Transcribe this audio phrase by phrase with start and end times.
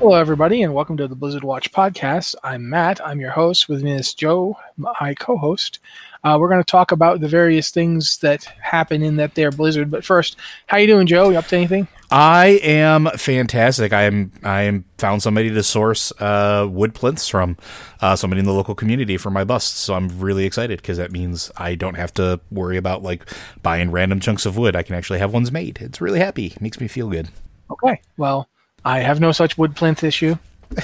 [0.00, 2.34] Hello, everybody, and welcome to the Blizzard Watch podcast.
[2.42, 3.06] I'm Matt.
[3.06, 3.68] I'm your host.
[3.68, 5.78] With me is Joe, my co-host.
[6.24, 9.90] Uh, we're going to talk about the various things that happen in that there Blizzard.
[9.90, 11.28] But first, how you doing, Joe?
[11.28, 11.86] You up to anything?
[12.10, 13.92] I am fantastic.
[13.92, 17.58] I am I am found somebody to source uh, wood plinths from,
[18.00, 19.78] uh, somebody in the local community for my busts.
[19.80, 23.30] So I'm really excited because that means I don't have to worry about like
[23.62, 24.74] buying random chunks of wood.
[24.74, 25.76] I can actually have ones made.
[25.82, 26.46] It's really happy.
[26.46, 27.28] It makes me feel good.
[27.70, 28.00] Okay.
[28.16, 28.48] Well,
[28.84, 30.36] I have no such wood plinth issue.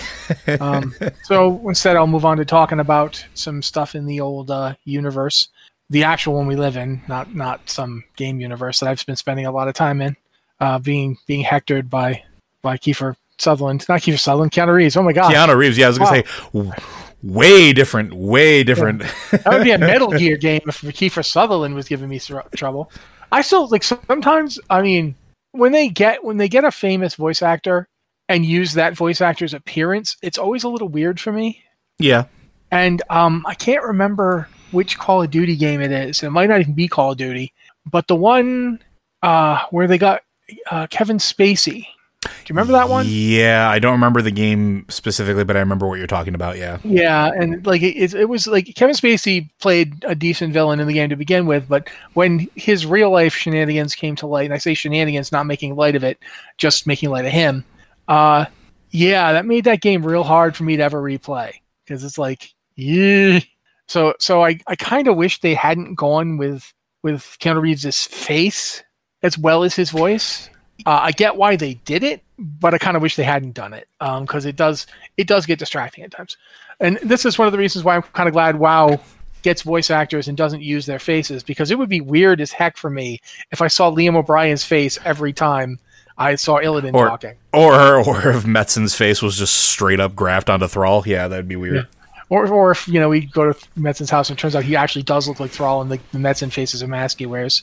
[0.61, 4.75] um, so instead, I'll move on to talking about some stuff in the old uh,
[4.84, 5.49] universe,
[5.91, 9.47] the actual one we live in, not not some game universe that I've been spending
[9.47, 10.17] a lot of time in,
[10.61, 12.23] uh, being being hectored by
[12.62, 14.97] by Kiefer Sutherland, not Kiefer Sutherland, Keanu Reeves.
[14.97, 15.78] Oh my god, Keanu Reeves.
[15.78, 16.73] Yeah, I was gonna Wow.
[16.73, 16.83] say
[17.23, 19.03] way different, way different.
[19.31, 22.91] that would be a Metal Gear game if Kiefer Sutherland was giving me thr- trouble.
[23.33, 24.59] I still like sometimes.
[24.71, 25.15] I mean,
[25.56, 27.89] when they get when they get a famous voice actor
[28.28, 31.62] and use that voice actor's appearance, it's always a little weird for me.
[31.99, 32.25] yeah.
[32.72, 36.22] And um, I can't remember which Call of Duty game it is.
[36.22, 37.53] It might not even be Call of Duty,
[37.91, 38.83] but the one
[39.22, 40.22] uh, where they got
[40.71, 41.87] uh, Kevin Spacey.
[42.27, 43.07] Do you remember that one?
[43.09, 46.59] Yeah, I don't remember the game specifically, but I remember what you're talking about.
[46.59, 46.79] Yeah.
[46.85, 50.95] Yeah, and like it, it, was like Kevin Spacey played a decent villain in the
[50.95, 54.59] game to begin with, but when his real life shenanigans came to light, and I
[54.59, 56.19] say shenanigans, not making light of it,
[56.59, 57.65] just making light of him.
[58.09, 58.47] Uh,
[58.91, 61.53] yeah, that made that game real hard for me to ever replay
[61.85, 63.41] because it's like, yeah.
[63.89, 66.73] So, so I, I kind of wish they hadn't gone with
[67.03, 68.83] with Keanu Reeves' face
[69.23, 70.51] as well as his voice.
[70.85, 73.73] Uh, I get why they did it, but I kind of wish they hadn't done
[73.73, 76.37] it because it does it does get distracting at times.
[76.81, 79.01] And this is one of the reasons why I'm kind of glad WoW
[79.43, 82.77] gets voice actors and doesn't use their faces because it would be weird as heck
[82.77, 83.21] for me
[83.53, 85.79] if I saw Liam O'Brien's face every time
[86.19, 87.35] I saw Illidan Or talking.
[87.53, 91.03] or or if Metzen's face was just straight up graphed onto Thrall.
[91.07, 91.87] Yeah, that'd be weird.
[92.29, 94.75] Or, or if you know we go to Metzen's house and it turns out he
[94.77, 97.63] actually does look like Thrall and the, the Metzen face is a mask he wears.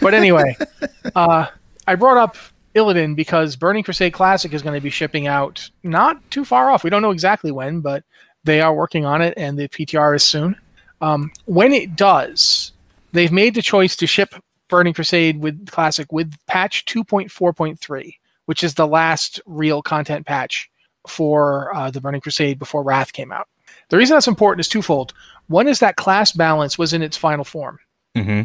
[0.00, 0.56] But anyway,
[1.14, 1.46] uh,
[1.86, 2.36] I brought up
[2.74, 6.84] Illidan because Burning Crusade Classic is going to be shipping out not too far off.
[6.84, 8.04] We don't know exactly when, but
[8.44, 10.56] they are working on it, and the PTR is soon.
[11.00, 12.72] Um, when it does,
[13.12, 14.34] they've made the choice to ship
[14.68, 18.16] Burning Crusade with Classic with patch 2.4.3,
[18.46, 20.70] which is the last real content patch
[21.06, 23.48] for uh, the Burning Crusade before Wrath came out.
[23.90, 25.12] The reason that's important is twofold.
[25.48, 27.78] One is that class balance was in its final form.
[28.16, 28.42] hmm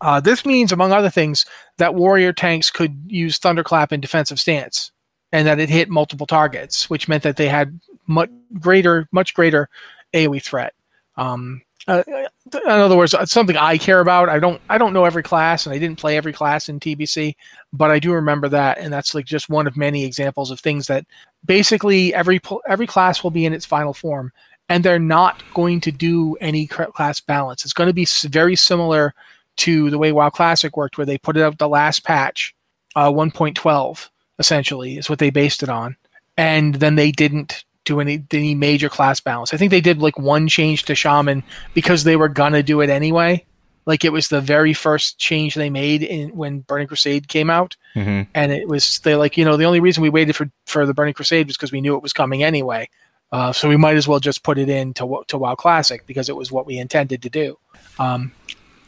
[0.00, 1.44] Uh, this means, among other things,
[1.76, 4.92] that warrior tanks could use Thunderclap in defensive stance,
[5.32, 9.68] and that it hit multiple targets, which meant that they had much greater, much greater
[10.14, 10.74] AOE threat.
[11.16, 14.28] Um, uh, in other words, it's something I care about.
[14.28, 17.34] I don't, I don't know every class, and I didn't play every class in TBC,
[17.72, 20.86] but I do remember that, and that's like just one of many examples of things
[20.86, 21.04] that
[21.44, 24.32] basically every every class will be in its final form,
[24.68, 27.64] and they're not going to do any class balance.
[27.64, 29.14] It's going to be very similar
[29.60, 32.54] to the way WoW Classic worked, where they put it out the last patch,
[32.96, 34.08] uh, 1.12
[34.38, 35.96] essentially is what they based it on,
[36.36, 39.52] and then they didn't do any any major class balance.
[39.54, 41.42] I think they did like one change to shaman
[41.74, 43.44] because they were gonna do it anyway.
[43.86, 47.76] Like it was the very first change they made in when Burning Crusade came out,
[47.96, 48.26] Mhm.
[48.34, 50.94] and it was they like you know the only reason we waited for for the
[50.94, 52.88] Burning Crusade was because we knew it was coming anyway.
[53.32, 56.28] Uh, so we might as well just put it in to to WoW Classic because
[56.28, 57.58] it was what we intended to do.
[57.98, 58.32] Um,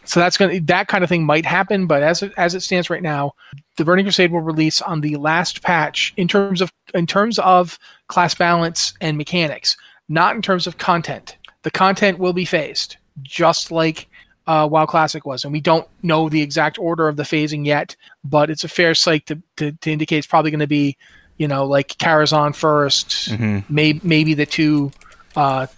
[0.05, 2.91] so that's gonna that kind of thing might happen, but as it, as it stands
[2.91, 3.33] right now,
[3.77, 7.79] the Burning Crusade will release on the last patch in terms of in terms of
[8.09, 9.77] class balance and mechanics,
[10.09, 11.37] not in terms of content.
[11.63, 14.09] The content will be phased, just like
[14.49, 17.95] uh, WoW Classic was, and we don't know the exact order of the phasing yet,
[18.25, 20.97] but it's a fair sight to, to, to indicate it's probably going to be,
[21.37, 23.65] you know, like Karazhan 1st Mhm.
[23.69, 24.91] maybe maybe the two
[25.37, 25.69] uh,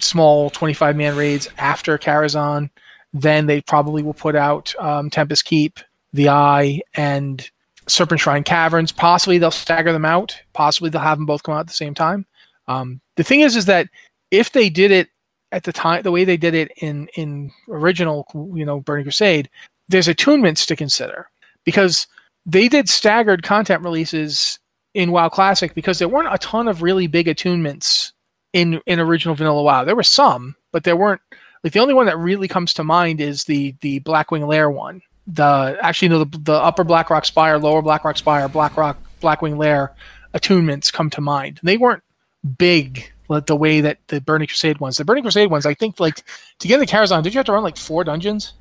[0.00, 2.70] small 25 man raids after Karazhan.
[3.12, 5.80] Then they probably will put out um, Tempest Keep,
[6.12, 7.48] The Eye, and
[7.86, 8.92] Serpent Shrine Caverns.
[8.92, 10.36] Possibly they'll stagger them out.
[10.52, 12.26] Possibly they'll have them both come out at the same time.
[12.68, 13.88] Um, the thing is, is that
[14.30, 15.08] if they did it
[15.50, 19.50] at the time, the way they did it in in original, you know, Burning Crusade,
[19.88, 21.28] there's attunements to consider
[21.64, 22.06] because
[22.46, 24.58] they did staggered content releases
[24.94, 28.12] in WoW Classic because there weren't a ton of really big attunements
[28.52, 29.84] in in original vanilla WoW.
[29.84, 31.20] There were some, but there weren't
[31.62, 35.02] like the only one that really comes to mind is the the Blackwing Lair one.
[35.26, 39.92] The actually no the, the upper Blackrock Spire, lower Blackrock Spire, Blackrock Blackwing Lair
[40.34, 41.60] attunements come to mind.
[41.62, 42.02] They weren't
[42.58, 44.96] big like the way that the Burning Crusade ones.
[44.96, 46.22] The Burning Crusade ones, I think like
[46.58, 48.54] to get into Karazhan, did you have to run like four dungeons?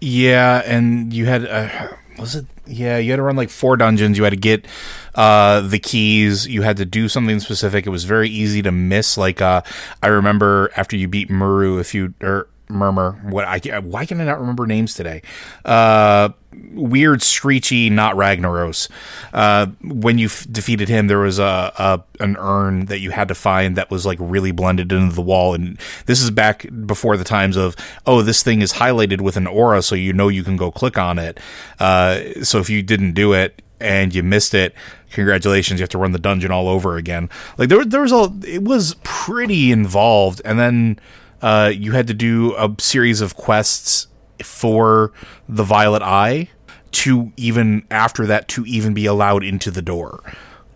[0.00, 1.88] Yeah, and you had uh,
[2.22, 2.46] was it?
[2.66, 4.16] Yeah, you had to run like four dungeons.
[4.16, 4.66] You had to get
[5.14, 6.46] uh, the keys.
[6.46, 7.86] You had to do something specific.
[7.86, 9.18] It was very easy to miss.
[9.18, 9.62] Like uh,
[10.02, 14.24] I remember after you beat Muru, if you or Murmur, what I why can I
[14.24, 15.22] not remember names today?
[15.64, 16.30] Uh,
[16.72, 18.88] weird, screechy, not Ragnaros.
[19.32, 23.28] Uh, when you f- defeated him, there was a, a an urn that you had
[23.28, 25.54] to find that was like really blended into the wall.
[25.54, 27.76] And this is back before the times of
[28.06, 30.98] oh, this thing is highlighted with an aura, so you know you can go click
[30.98, 31.38] on it.
[31.78, 34.74] Uh, so if you didn't do it and you missed it,
[35.10, 37.28] congratulations, you have to run the dungeon all over again.
[37.58, 40.98] Like there, there was a, it was pretty involved, and then
[41.42, 44.06] uh, you had to do a series of quests
[44.42, 45.12] for
[45.48, 46.48] the Violet Eye
[46.92, 50.22] to even after that to even be allowed into the door.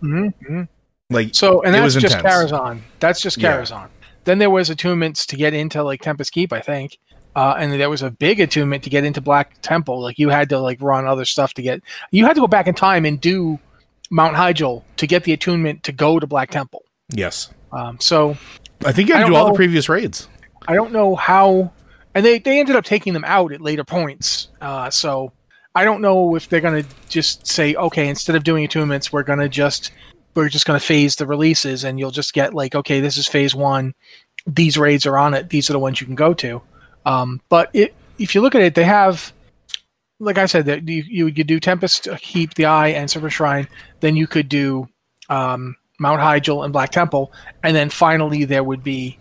[0.01, 0.63] Mm-hmm.
[1.09, 2.51] Like So, and that's was just intense.
[2.51, 2.81] Karazhan.
[2.99, 3.87] That's just Yeah.
[4.25, 6.97] Then there was attunements to get into like Tempest Keep, I think.
[7.35, 10.01] Uh, and there was a big attunement to get into Black Temple.
[10.01, 11.81] Like you had to like run other stuff to get.
[12.11, 13.59] You had to go back in time and do
[14.09, 16.83] Mount Hyjal to get the attunement to go to Black Temple.
[17.09, 18.31] Yes, Um, so
[18.85, 20.27] I think you had to do don't all the previous raids.
[20.67, 21.71] I don't know how,
[22.13, 24.49] and they they ended up taking them out at later points.
[24.61, 25.31] Uh, so
[25.73, 29.49] I don't know if they're gonna just say, okay, instead of doing attunements, we're gonna
[29.49, 29.91] just
[30.35, 33.55] we're just gonna phase the releases, and you'll just get like, okay, this is phase
[33.55, 33.93] one.
[34.45, 35.49] These raids are on it.
[35.49, 36.61] These are the ones you can go to.
[37.05, 39.31] Um, but it, if you look at it, they have,
[40.19, 43.67] like I said, that you you could do Tempest, Keep the Eye, and Silver Shrine.
[44.01, 44.87] Then you could do
[45.29, 47.31] um, Mount Hyjal and Black Temple,
[47.63, 49.17] and then finally there would be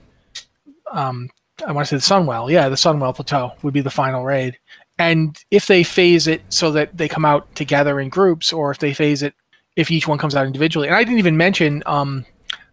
[0.90, 1.30] um,
[1.64, 2.50] I want to say the Sunwell.
[2.50, 4.58] Yeah, the Sunwell Plateau would be the final raid.
[4.98, 8.78] And if they phase it so that they come out together in groups, or if
[8.78, 9.34] they phase it
[9.76, 12.24] if each one comes out individually, and I didn't even mention um,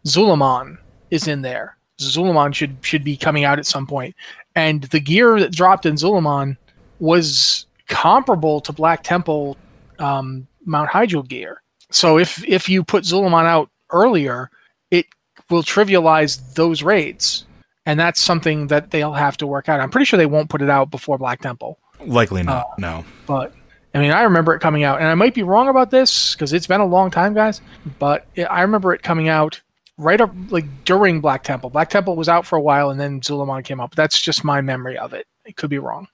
[0.06, 0.78] Zul'Aman
[1.12, 1.78] is in there.
[2.00, 4.16] Zul'Aman should should be coming out at some point,
[4.56, 6.58] and the gear that dropped in Zul'Aman
[7.00, 9.58] was comparable to Black Temple
[10.00, 11.62] um, Mount Hyjal gear.
[11.92, 14.50] So if if you put Zul'Aman out earlier,
[14.92, 15.06] it
[15.50, 17.46] will trivialize those raids
[17.86, 19.80] and that's something that they'll have to work out.
[19.80, 22.68] I'm pretty sure they won't put it out before Black Temple, Likely Uh, not.
[22.80, 23.06] no.
[23.28, 23.54] but
[23.96, 26.52] I mean, I remember it coming out, and I might be wrong about this because
[26.52, 27.62] it's been a long time, guys.
[28.00, 29.62] But it, I remember it coming out
[30.00, 31.70] right up like during Black Temple.
[31.70, 33.92] Black Temple was out for a while, and then Zul'Aman came out.
[33.92, 35.28] But that's just my memory of it.
[35.46, 36.08] It could be wrong.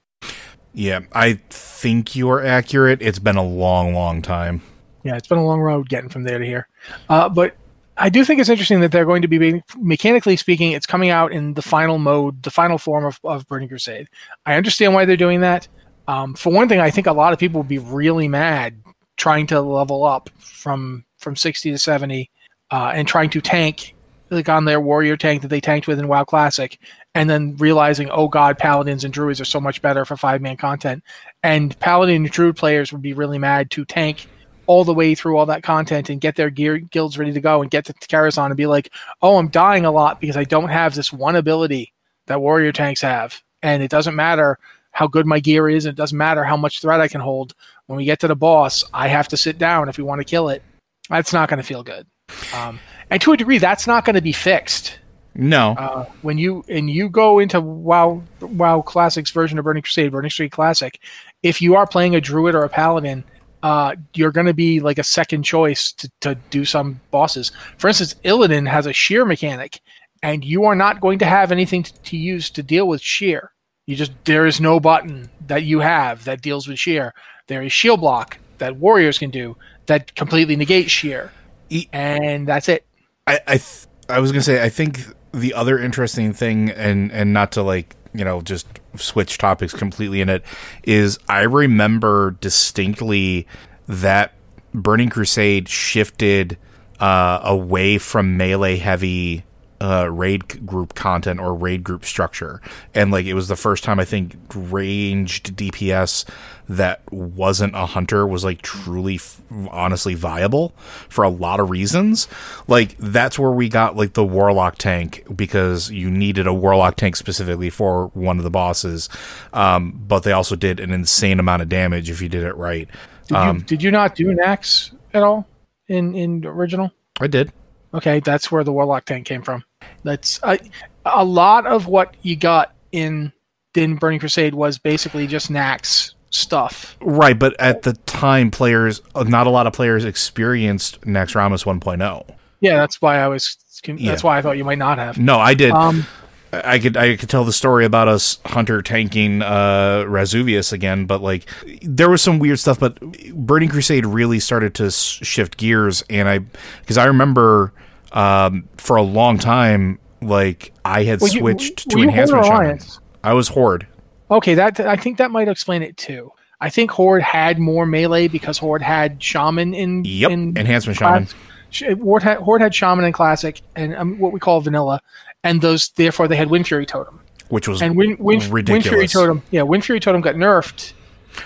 [0.73, 3.01] Yeah, I think you are accurate.
[3.01, 4.61] It's been a long, long time.
[5.03, 6.67] Yeah, it's been a long road getting from there to here.
[7.07, 7.55] Uh, but
[7.99, 11.09] I do think it's interesting that they're going to be, being, mechanically speaking, it's coming
[11.09, 14.07] out in the final mode, the final form of, of Burning Crusade.
[14.45, 15.67] I understand why they're doing that.
[16.07, 18.81] Um, for one thing, I think a lot of people would be really mad
[19.17, 22.31] trying to level up from from 60 to 70
[22.71, 23.93] uh, and trying to tank
[24.31, 26.79] like on their warrior tank that they tanked with in WoW Classic,
[27.15, 30.55] and then realizing, oh god, paladins and druids are so much better for five man
[30.55, 31.03] content,
[31.43, 34.27] and paladin and druid players would be really mad to tank
[34.69, 37.63] all the way through all that content and get their gear guilds ready to go
[37.63, 38.91] and get to Karazhan and be like,
[39.23, 41.91] oh, I'm dying a lot because I don't have this one ability
[42.27, 44.59] that warrior tanks have, and it doesn't matter
[44.91, 47.55] how good my gear is, and it doesn't matter how much threat I can hold.
[47.87, 50.25] When we get to the boss, I have to sit down if we want to
[50.25, 50.61] kill it.
[51.09, 52.05] That's not going to feel good.
[52.53, 54.99] Um, and to a degree, that's not going to be fixed.
[55.33, 55.71] No.
[55.79, 60.29] Uh, when you and you go into WoW WoW Classic's version of Burning Crusade, Burning
[60.29, 60.99] Crusade Classic,
[61.41, 63.23] if you are playing a druid or a paladin,
[63.63, 67.51] uh, you're going to be like a second choice to, to do some bosses.
[67.77, 69.81] For instance, Illidan has a shear mechanic,
[70.23, 73.51] and you are not going to have anything to, to use to deal with shear.
[73.85, 77.13] You just there is no button that you have that deals with shear.
[77.47, 81.31] There is shield block that warriors can do that completely negates shear,
[81.69, 82.85] E- and that's it.
[83.25, 84.99] I I, th- I was gonna say I think
[85.33, 90.21] the other interesting thing, and and not to like you know just switch topics completely
[90.21, 90.43] in it,
[90.83, 93.47] is I remember distinctly
[93.87, 94.33] that
[94.73, 96.57] Burning Crusade shifted
[96.99, 99.43] uh, away from melee heavy
[99.81, 102.61] uh, raid group content or raid group structure,
[102.93, 106.25] and like it was the first time I think ranged DPS
[106.67, 110.69] that wasn't a hunter was like truly f- honestly viable
[111.09, 112.27] for a lot of reasons.
[112.67, 117.15] Like that's where we got like the warlock tank because you needed a warlock tank
[117.15, 119.09] specifically for one of the bosses,
[119.53, 122.87] um, but they also did an insane amount of damage if you did it right.
[123.27, 125.47] Did Um, you did you not do Nax at all
[125.87, 126.91] in in original?
[127.19, 127.51] I did.
[127.93, 129.63] Okay, that's where the warlock tank came from.
[130.03, 130.59] That's a
[131.05, 133.31] a lot of what you got in
[133.75, 136.97] in Burning Crusade was basically just Nax stuff.
[137.01, 142.35] Right, but at the time, players, not a lot of players experienced Naxxramas 1.0.
[142.59, 143.57] Yeah, that's why I was.
[143.85, 144.17] That's Yeah.
[144.21, 145.17] why I thought you might not have.
[145.17, 145.71] No, I did.
[145.71, 146.05] Um,
[146.51, 151.21] I could I could tell the story about us hunter tanking uh Razuvious again, but
[151.21, 151.45] like
[151.83, 152.79] there was some weird stuff.
[152.79, 152.99] But
[153.33, 156.39] Burning Crusade really started to s- shift gears, and I
[156.81, 157.71] because I remember
[158.11, 162.79] um for a long time like I had Well, switched to you or enhancement shaman.
[163.23, 163.87] I was horde.
[164.31, 166.31] Okay, that I think that might explain it too.
[166.61, 171.25] I think Horde had more melee because Horde had Shaman in Yep, in enhancement shaman.
[171.27, 174.99] class- Horde had, Horde had Shaman in Classic and um, what we call Vanilla,
[175.43, 177.19] and those therefore they had Windfury Totem.
[177.47, 179.07] which was And Wind, Wind, Wind Fury.
[179.07, 180.91] Totem, yeah, Windfury Totem got nerfed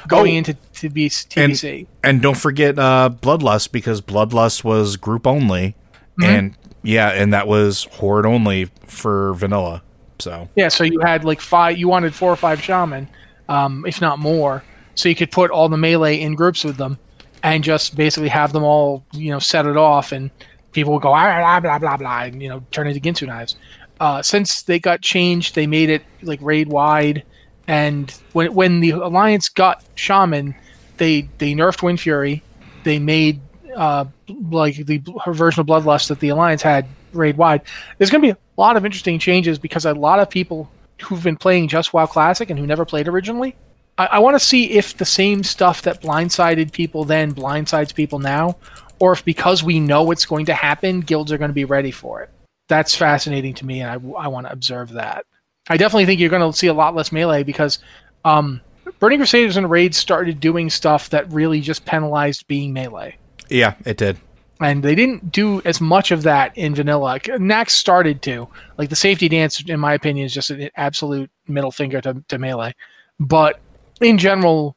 [0.07, 0.37] going Oh.
[0.39, 1.85] into to be TBC.
[2.03, 5.75] And don't forget uh, Bloodlust because Bloodlust was group only,
[6.19, 6.23] Mm-hmm.
[6.23, 9.81] and yeah, and that was horde only for vanilla.
[10.19, 11.77] So Yeah, so you had like five.
[11.77, 13.07] You wanted four or five shaman,
[13.49, 14.63] um, if not more,
[14.95, 16.97] so you could put all the melee in groups with them,
[17.41, 20.29] and just basically have them all, you know, set it off, and
[20.71, 23.27] people would go "Ah, blah blah blah blah, and you know, turn it into Ginsu
[23.27, 23.55] knives.
[23.99, 27.23] Uh, since they got changed, they made it like raid wide,
[27.67, 30.53] and when when the alliance got shaman,
[30.97, 32.41] they they nerfed Windfury,
[32.83, 33.39] they made
[33.75, 37.61] uh, like the her version of Bloodlust that the Alliance had raid wide.
[37.97, 40.69] There's going to be a lot of interesting changes because a lot of people
[41.01, 43.55] who've been playing just WoW Classic and who never played originally,
[43.97, 48.19] I, I want to see if the same stuff that blindsided people then blindsides people
[48.19, 48.57] now,
[48.99, 51.91] or if because we know what's going to happen, guilds are going to be ready
[51.91, 52.29] for it.
[52.67, 55.25] That's fascinating to me, and I, I want to observe that.
[55.69, 57.79] I definitely think you're going to see a lot less melee because
[58.25, 58.61] um,
[58.99, 63.17] Burning Crusaders and raids started doing stuff that really just penalized being melee
[63.49, 64.17] yeah, it did.
[64.61, 67.19] and they didn't do as much of that in vanilla.
[67.19, 68.47] Nax started to
[68.77, 72.37] like the safety dance, in my opinion, is just an absolute middle finger to, to
[72.37, 72.73] melee.
[73.19, 73.59] But
[74.01, 74.75] in general,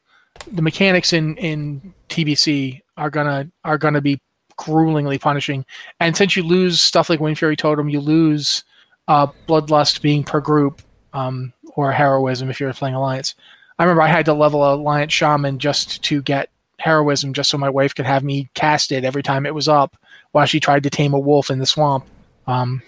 [0.51, 4.19] the mechanics in in TBC are gonna are gonna be
[4.57, 5.65] gruelingly punishing.
[5.99, 8.63] And since you lose stuff like Windfury Totem, you lose
[9.07, 10.81] uh, Bloodlust being per group,
[11.13, 13.35] um, or Heroism if you're playing Alliance.
[13.79, 17.69] I remember I had to level Alliance Shaman just to get heroism just so my
[17.69, 19.97] wife could have me cast it every time it was up
[20.31, 22.05] while she tried to tame a wolf in the swamp.
[22.45, 22.81] Um,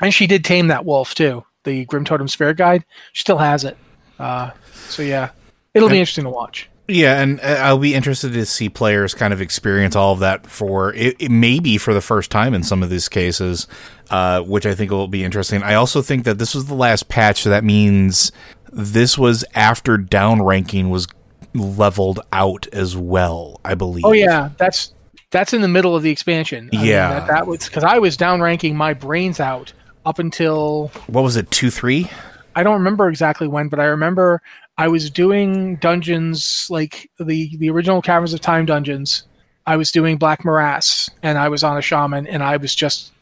[0.00, 1.44] and she did tame that wolf too.
[1.64, 2.84] The Grim Totem Spirit Guide.
[3.12, 3.76] She still has it.
[4.18, 4.50] Uh,
[4.88, 5.30] so yeah,
[5.74, 6.68] it'll be interesting to watch.
[6.88, 10.46] Yeah, and uh, I'll be interested to see players kind of experience all of that
[10.46, 13.66] for it, it maybe for the first time in some of these cases,
[14.10, 15.62] uh, which I think will be interesting.
[15.64, 18.30] I also think that this was the last patch, so that means
[18.72, 21.08] this was after downranking was
[21.58, 23.60] leveled out as well.
[23.64, 24.04] I believe.
[24.04, 24.94] Oh yeah, that's
[25.30, 26.70] that's in the middle of the expansion.
[26.72, 27.08] I mean, Yeah.
[27.20, 29.72] that, that was because I was down ranking my brains out
[30.04, 31.50] up until What was it?
[31.50, 32.10] Two three.
[32.54, 34.40] I don't remember exactly when, but I remember
[34.78, 39.24] I was doing dungeons like the the original Caverns of Time dungeons.
[39.66, 43.12] I was doing Black Morass, and I was on a shaman, and I was just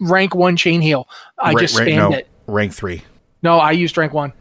[0.00, 1.08] rank one chain heal.
[1.38, 2.28] I just spammed no, it.
[2.46, 3.02] Rank three.
[3.42, 4.32] No, I used rank one.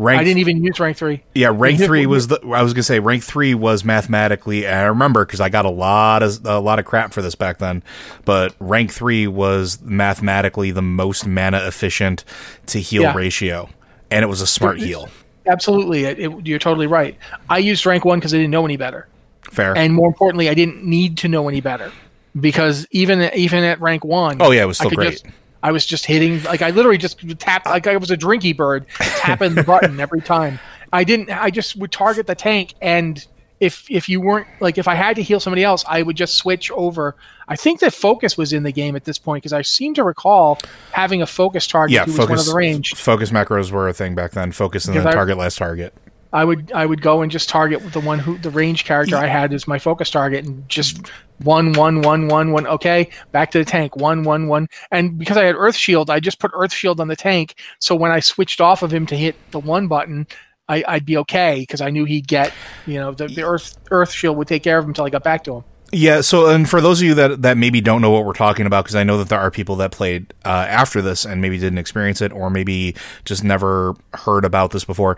[0.00, 1.22] Rank I didn't even use rank three.
[1.34, 2.40] Yeah, rank three was the.
[2.54, 4.64] I was gonna say rank three was mathematically.
[4.66, 7.34] And I remember because I got a lot of a lot of crap for this
[7.34, 7.82] back then.
[8.24, 12.24] But rank three was mathematically the most mana efficient
[12.66, 13.14] to heal Yeah.
[13.14, 13.68] ratio,
[14.10, 15.10] and it was a smart heal.
[15.46, 17.16] Absolutely, it, it- you're totally right.
[17.50, 19.06] I used rank one because I didn't know any better,
[19.50, 19.76] Fair.
[19.76, 21.92] and more importantly, I didn't need to know any better.
[22.40, 25.12] because even even at rank one, Oh yeah, it was still great.
[25.12, 25.26] just-
[25.62, 28.86] I was just hitting like I literally just tapped like I was a drinky bird
[28.98, 30.58] tapping the button every time.
[30.92, 31.30] I didn't.
[31.30, 33.24] I just would target the tank, and
[33.60, 36.36] if if you weren't like if I had to heal somebody else, I would just
[36.36, 37.14] switch over.
[37.46, 40.04] I think that focus was in the game at this point because I seem to
[40.04, 40.58] recall
[40.92, 42.94] having a focus target yeah, who was one of focus the range.
[42.94, 44.52] focus macros were a thing back then.
[44.52, 45.92] Focus and then I- target last target.
[46.32, 49.26] I would I would go and just target the one who the range character I
[49.26, 51.08] had as my focus target and just
[51.38, 54.68] one one one one one okay back to the tank one one one.
[54.90, 57.54] And because I had Earth Shield I just put Earth Shield on the tank.
[57.80, 60.26] So when I switched off of him to hit the one button
[60.68, 62.52] I, I'd be okay because I knew he'd get
[62.86, 65.24] you know the, the Earth Earth Shield would take care of him until I got
[65.24, 65.64] back to him.
[65.92, 68.64] Yeah, so and for those of you that that maybe don't know what we're talking
[68.64, 71.58] about, because I know that there are people that played uh, after this and maybe
[71.58, 72.94] didn't experience it, or maybe
[73.24, 75.16] just never heard about this before.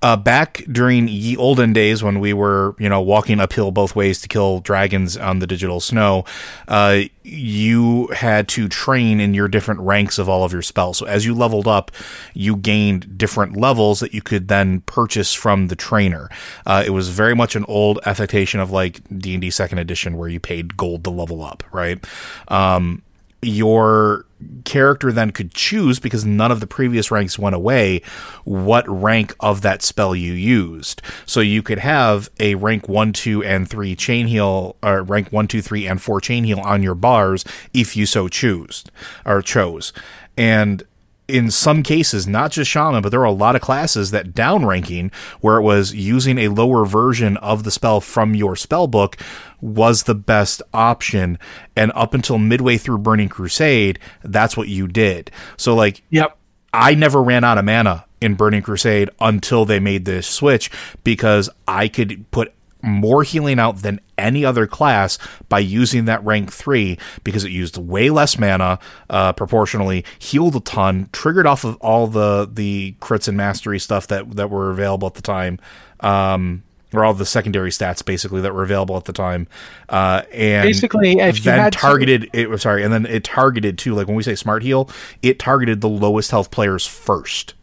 [0.00, 4.20] Uh, back during ye olden days when we were, you know, walking uphill both ways
[4.22, 6.24] to kill dragons on the digital snow,
[6.68, 10.98] uh, you had to train in your different ranks of all of your spells.
[10.98, 11.90] So as you leveled up,
[12.34, 16.30] you gained different levels that you could then purchase from the trainer.
[16.66, 20.13] Uh, it was very much an old affectation of like D and D Second Edition,
[20.16, 22.04] where you paid gold to level up, right?
[22.48, 23.02] Um,
[23.44, 24.26] your
[24.64, 28.00] character then could choose because none of the previous ranks went away
[28.44, 33.42] what rank of that spell you used so you could have a rank 1 2
[33.42, 36.94] and 3 chain heal or rank 1 2 3 and 4 chain heal on your
[36.94, 38.84] bars if you so choose
[39.24, 39.92] or chose
[40.36, 40.84] and
[41.26, 45.12] in some cases, not just shaman, but there are a lot of classes that downranking,
[45.40, 49.16] where it was using a lower version of the spell from your spell book,
[49.64, 51.38] was the best option.
[51.74, 55.30] And up until midway through Burning Crusade, that's what you did.
[55.56, 56.36] So, like, Yep.
[56.72, 60.70] I never ran out of mana in Burning Crusade until they made this switch
[61.04, 62.52] because I could put
[62.82, 65.16] more healing out than any other class
[65.48, 68.78] by using that rank 3 because it used way less mana
[69.08, 74.08] uh, proportionally healed a ton triggered off of all the the crits and mastery stuff
[74.08, 75.58] that that were available at the time
[76.00, 76.62] um
[76.96, 79.46] or all the secondary stats basically that were available at the time
[79.88, 83.24] uh and Basically, if you then had to- targeted it was sorry and then it
[83.24, 84.88] targeted too like when we say smart heal
[85.22, 87.54] it targeted the lowest health players first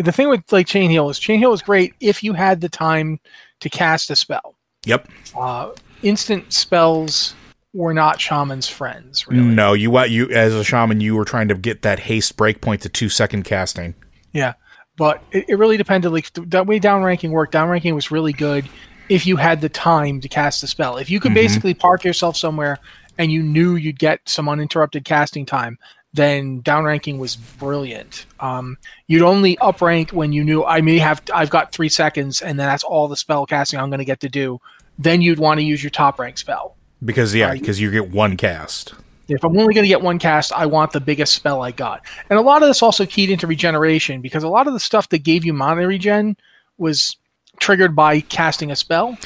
[0.00, 2.68] The thing with like Chain Heal is Chain Heal was great if you had the
[2.68, 3.18] time
[3.60, 4.54] to cast a spell.
[4.86, 5.70] yep Uh,
[6.02, 7.34] instant spells
[7.74, 9.26] were not shaman's friends.
[9.28, 9.42] Really.
[9.42, 12.88] no you you as a shaman you were trying to get that haste breakpoint to
[12.88, 13.94] two second casting
[14.32, 14.54] Yeah,
[14.98, 16.12] but it, it really depended.
[16.12, 17.54] Like th- that way, downranking worked.
[17.54, 18.68] Downranking was really good
[19.08, 20.98] if you had the time to cast the spell.
[20.98, 22.78] If you could basically park yourself somewhere
[23.16, 25.78] and you knew you'd get some uninterrupted casting time,
[26.12, 28.26] then downranking was brilliant.
[28.40, 32.58] Um, you'd only uprank when you knew I may have I've got three seconds, and
[32.58, 34.60] then that's all the spell casting I'm going to get to do.
[34.98, 36.76] Then you'd want to use your top rank spell.
[37.04, 38.94] because yeah because you get one cast
[39.28, 42.02] If I'm only going to get one cast, I want the biggest spell I got.
[42.30, 45.08] And a lot of this also keyed into regeneration because a lot of the stuff
[45.10, 46.36] that gave you mana regen
[46.78, 47.16] was
[47.60, 49.18] triggered by casting a spell.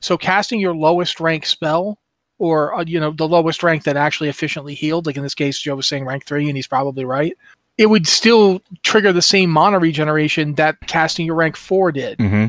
[0.00, 1.98] So casting your lowest rank spell
[2.38, 5.58] or uh, you know the lowest rank that actually efficiently healed, like in this case
[5.58, 7.36] Joe was saying rank 3 and he's probably right.
[7.78, 12.18] It would still trigger the same mana regeneration that casting your rank 4 did.
[12.18, 12.46] mm-hmm.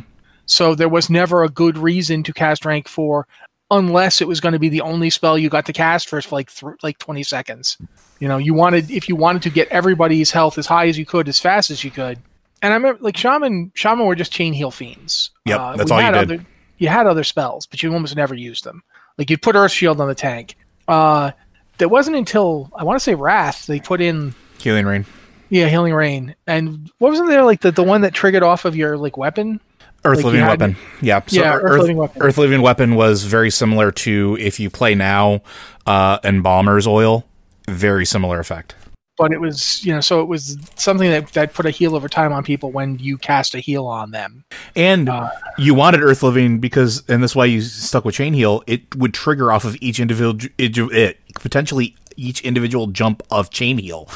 [0.49, 3.27] So there was never a good reason to cast rank four
[3.71, 6.51] unless it was going to be the only spell you got to cast for like
[6.51, 7.77] th- like 20 seconds.
[8.19, 11.05] You know, you wanted if you wanted to get everybody's health as high as you
[11.05, 12.19] could as fast as you could.
[12.61, 15.31] And I remember like shaman shaman were just chain heal fiends.
[15.45, 16.21] Yep, Uh, that's all you had did.
[16.21, 16.45] Other,
[16.77, 18.83] you had other spells, but you almost never used them.
[19.17, 20.55] Like you'd put Earth Shield on the tank.
[20.87, 21.31] Uh,
[21.77, 25.05] that wasn't until I want to say Wrath they put in healing rain
[25.49, 26.35] yeah Healing Rain.
[26.47, 29.59] And what wasn't there like the, the one that triggered off of your like weapon?
[30.05, 30.75] Earth Like living weapon.
[31.01, 31.21] Yeah.
[31.27, 32.21] So Yeah, Earth, Earth Living Weapon.
[32.21, 35.41] Earth living weapon was very similar to if you play now,
[35.85, 37.25] uh, embalmer's oil.
[37.67, 38.75] Very similar effect.
[39.17, 42.07] but it was you know so it was something that that put a heal over
[42.07, 44.45] time on people when you cast a heal on them
[44.77, 48.63] And Uh, you wanted Earth living because, and that's why you stuck with chain heal.
[48.65, 54.07] It would trigger off of each individual, it, potentially each individual jump of chain heal.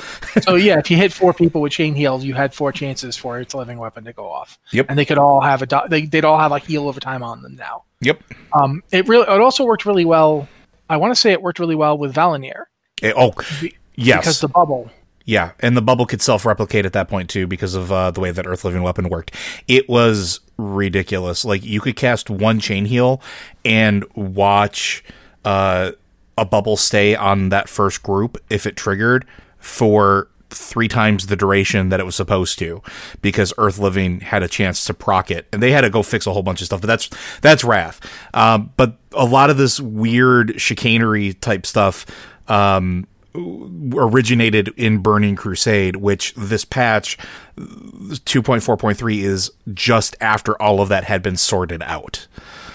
[0.42, 3.40] so yeah if you hit four people with chain heals you had four chances for
[3.40, 4.88] its living weapon to go off Yep.
[4.90, 7.24] and they could all have a do- they, they'd all have a heal over time
[7.24, 8.22] on them now Yep.
[8.54, 10.48] um it really it also worked really well
[10.90, 12.66] i want to say it worked really well with Val'anyr
[13.02, 14.20] Eh, oh, Be- yes.
[14.20, 14.90] because the bubble
[15.26, 18.32] Yeah, and the bubble could self-replicate at that point too because of uh, the way
[18.32, 19.32] that Earth Living Weapon worked.
[19.70, 21.44] It was ridiculous.
[21.46, 23.22] Like you could cast one chain heal
[23.66, 25.04] and watch
[25.46, 25.92] uh,
[26.38, 29.26] a bubble stay on that first group if it triggered
[29.60, 32.82] for three times the duration that it was supposed to
[33.22, 36.28] because Earth Living had a chance to proc it and they had to go fix
[36.28, 36.82] a whole bunch of stuff.
[36.82, 37.10] But that's
[37.42, 38.00] that's Wrath.
[38.34, 42.06] Um, but a lot of this weird chicanery type stuff
[42.48, 47.18] um, originated in Burning Crusade, which this patch
[47.58, 52.28] 2.4.3 is just after all of that had been sorted out.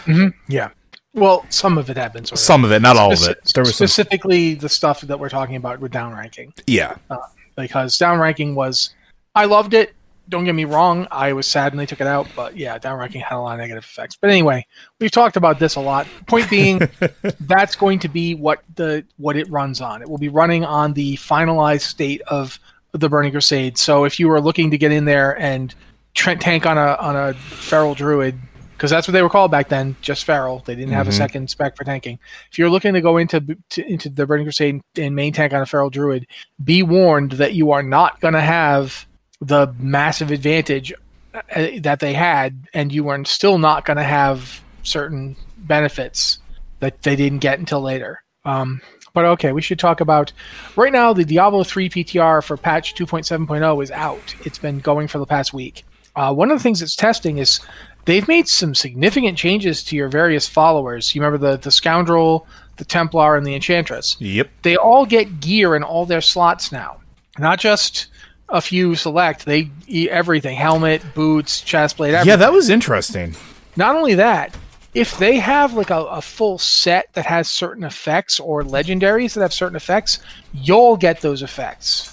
[0.04, 0.28] Mm-hmm.
[0.50, 0.70] Yeah.
[1.14, 2.38] Well, some of it been sorted.
[2.38, 3.52] Some of it, not all of it.
[3.54, 4.60] There was specifically some...
[4.60, 6.52] the stuff that we're talking about with downranking.
[6.66, 6.96] Yeah.
[7.10, 7.18] Uh,
[7.56, 8.94] because downranking was,
[9.34, 9.94] I loved it.
[10.28, 11.08] Don't get me wrong.
[11.10, 13.60] I was sad when they took it out, but yeah, downranking had a lot of
[13.60, 14.16] negative effects.
[14.20, 14.66] But anyway,
[15.00, 16.06] we've talked about this a lot.
[16.26, 16.82] Point being,
[17.40, 20.02] that's going to be what the what it runs on.
[20.02, 22.60] It will be running on the finalized state of
[22.92, 23.78] the Burning Crusade.
[23.78, 25.74] So if you were looking to get in there and
[26.14, 28.38] tank on a on a feral druid
[28.78, 30.60] because that's what they were called back then, just feral.
[30.60, 31.14] They didn't have mm-hmm.
[31.14, 32.20] a second spec for tanking.
[32.52, 35.60] If you're looking to go into to, into the Burning Crusade and main tank on
[35.60, 36.28] a feral druid,
[36.62, 39.04] be warned that you are not going to have
[39.40, 40.92] the massive advantage
[41.34, 41.40] uh,
[41.80, 46.38] that they had, and you are still not going to have certain benefits
[46.78, 48.22] that they didn't get until later.
[48.44, 48.80] Um,
[49.12, 50.32] but okay, we should talk about
[50.76, 51.12] right now.
[51.12, 54.36] The Diablo 3 PTR for patch 2.7.0 is out.
[54.44, 55.84] It's been going for the past week.
[56.18, 57.60] Uh, one of the things it's testing is
[58.08, 61.14] they've made some significant changes to your various followers.
[61.14, 64.16] You remember the the scoundrel, the Templar, and the Enchantress.
[64.18, 64.48] Yep.
[64.62, 67.00] They all get gear in all their slots now,
[67.38, 68.06] not just
[68.48, 69.44] a few select.
[69.44, 72.14] They eat everything: helmet, boots, chestplate.
[72.14, 72.28] Everything.
[72.28, 73.36] Yeah, that was interesting.
[73.76, 74.56] Not only that,
[74.94, 79.42] if they have like a, a, full set that has certain effects or legendaries that
[79.42, 80.18] have certain effects,
[80.52, 82.06] you'll get those effects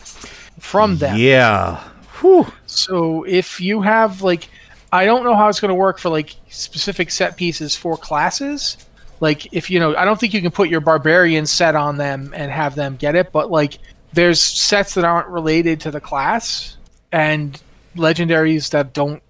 [0.59, 1.17] from them.
[1.17, 1.81] Yeah.
[2.19, 2.45] Whew.
[2.65, 4.49] So if you have like
[4.95, 8.77] I don't know how it's going to work for like specific set pieces for classes.
[9.19, 12.31] Like if you know, I don't think you can put your barbarian set on them
[12.33, 13.77] and have them get it, but like
[14.13, 16.77] there's sets that aren't related to the class
[17.11, 17.61] and
[17.97, 19.21] legendaries that don't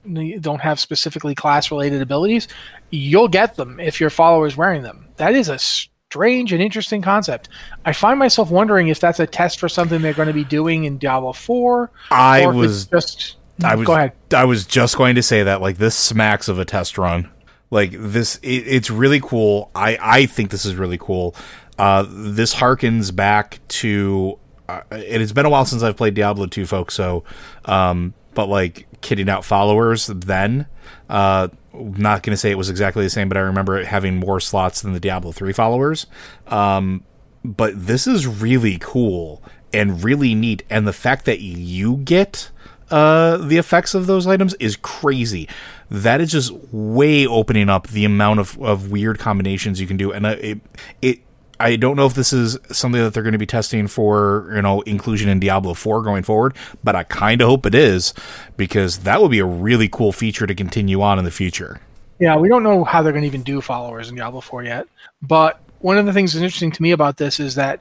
[0.42, 2.48] don't have specifically class related abilities,
[2.92, 5.08] you'll get them if your follower is wearing them.
[5.18, 7.50] That is a strange and interesting concept.
[7.86, 10.84] I find myself wondering if that's a test for something they're going to be doing
[10.84, 11.92] in Diablo 4.
[12.12, 14.14] I was just I was, Go ahead.
[14.34, 17.30] I was just going to say that like this smacks of a test run.
[17.72, 19.72] Like this, it, it's really cool.
[19.74, 21.36] I I think this is really cool.
[21.78, 24.40] Uh, this harkens back to.
[24.68, 26.96] Uh, it has been a while since I've played Diablo 2, folks.
[26.96, 27.24] So,
[27.66, 30.66] um, but like kitting out followers then.
[31.10, 34.16] Uh, not going to say it was exactly the same, but I remember it having
[34.16, 36.08] more slots than the Diablo 3 followers.
[36.48, 37.04] Um,
[37.44, 40.64] but this is really cool and really neat.
[40.70, 42.50] And the fact that you get
[42.92, 45.48] uh, the effects of those items is crazy.
[45.90, 50.12] That is just way opening up the amount of, of weird combinations you can do,
[50.12, 50.60] and uh, it
[51.02, 51.20] it.
[51.58, 54.62] I don't know if this is something that they're going to be testing for, you
[54.62, 58.14] know, inclusion in Diablo 4 going forward, but I kind of hope it is
[58.58, 61.80] because that would be a really cool feature to continue on in the future.
[62.20, 64.88] Yeah, we don't know how they're going to even do followers in Diablo 4 yet,
[65.22, 67.80] but one of the things that's interesting to me about this is that,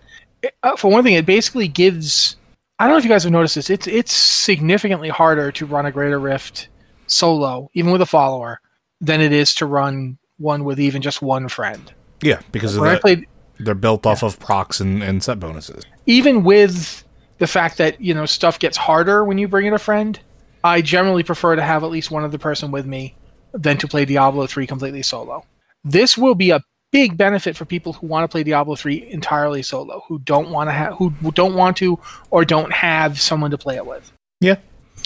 [0.62, 2.36] uh, for one thing, it basically gives
[2.78, 3.70] I don't know if you guys have noticed this.
[3.70, 6.68] It's it's significantly harder to run a Greater Rift
[7.06, 8.60] solo, even with a follower,
[9.00, 11.92] than it is to run one with even just one friend.
[12.20, 13.26] Yeah, because when I played,
[13.60, 15.84] they're built off of procs and, and set bonuses.
[16.06, 17.04] Even with
[17.38, 20.18] the fact that you know stuff gets harder when you bring in a friend,
[20.64, 23.14] I generally prefer to have at least one other person with me
[23.52, 25.44] than to play Diablo three completely solo.
[25.84, 26.60] This will be a
[26.94, 30.68] big benefit for people who want to play Diablo 3 entirely solo, who don't want
[30.68, 31.98] to have who don't want to
[32.30, 34.12] or don't have someone to play it with.
[34.40, 34.58] Yeah.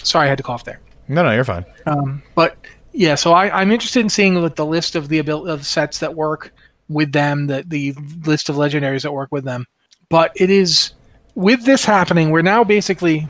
[0.03, 0.79] Sorry, I had to cough there.
[1.07, 1.65] No, no, you're fine.
[1.87, 2.57] Um, but
[2.93, 5.97] yeah, so I, am interested in seeing like, the list of the ability of sets
[5.97, 6.53] that work
[6.89, 9.65] with them, the the list of legendaries that work with them.
[10.09, 10.91] But it is
[11.33, 13.27] with this happening, we're now basically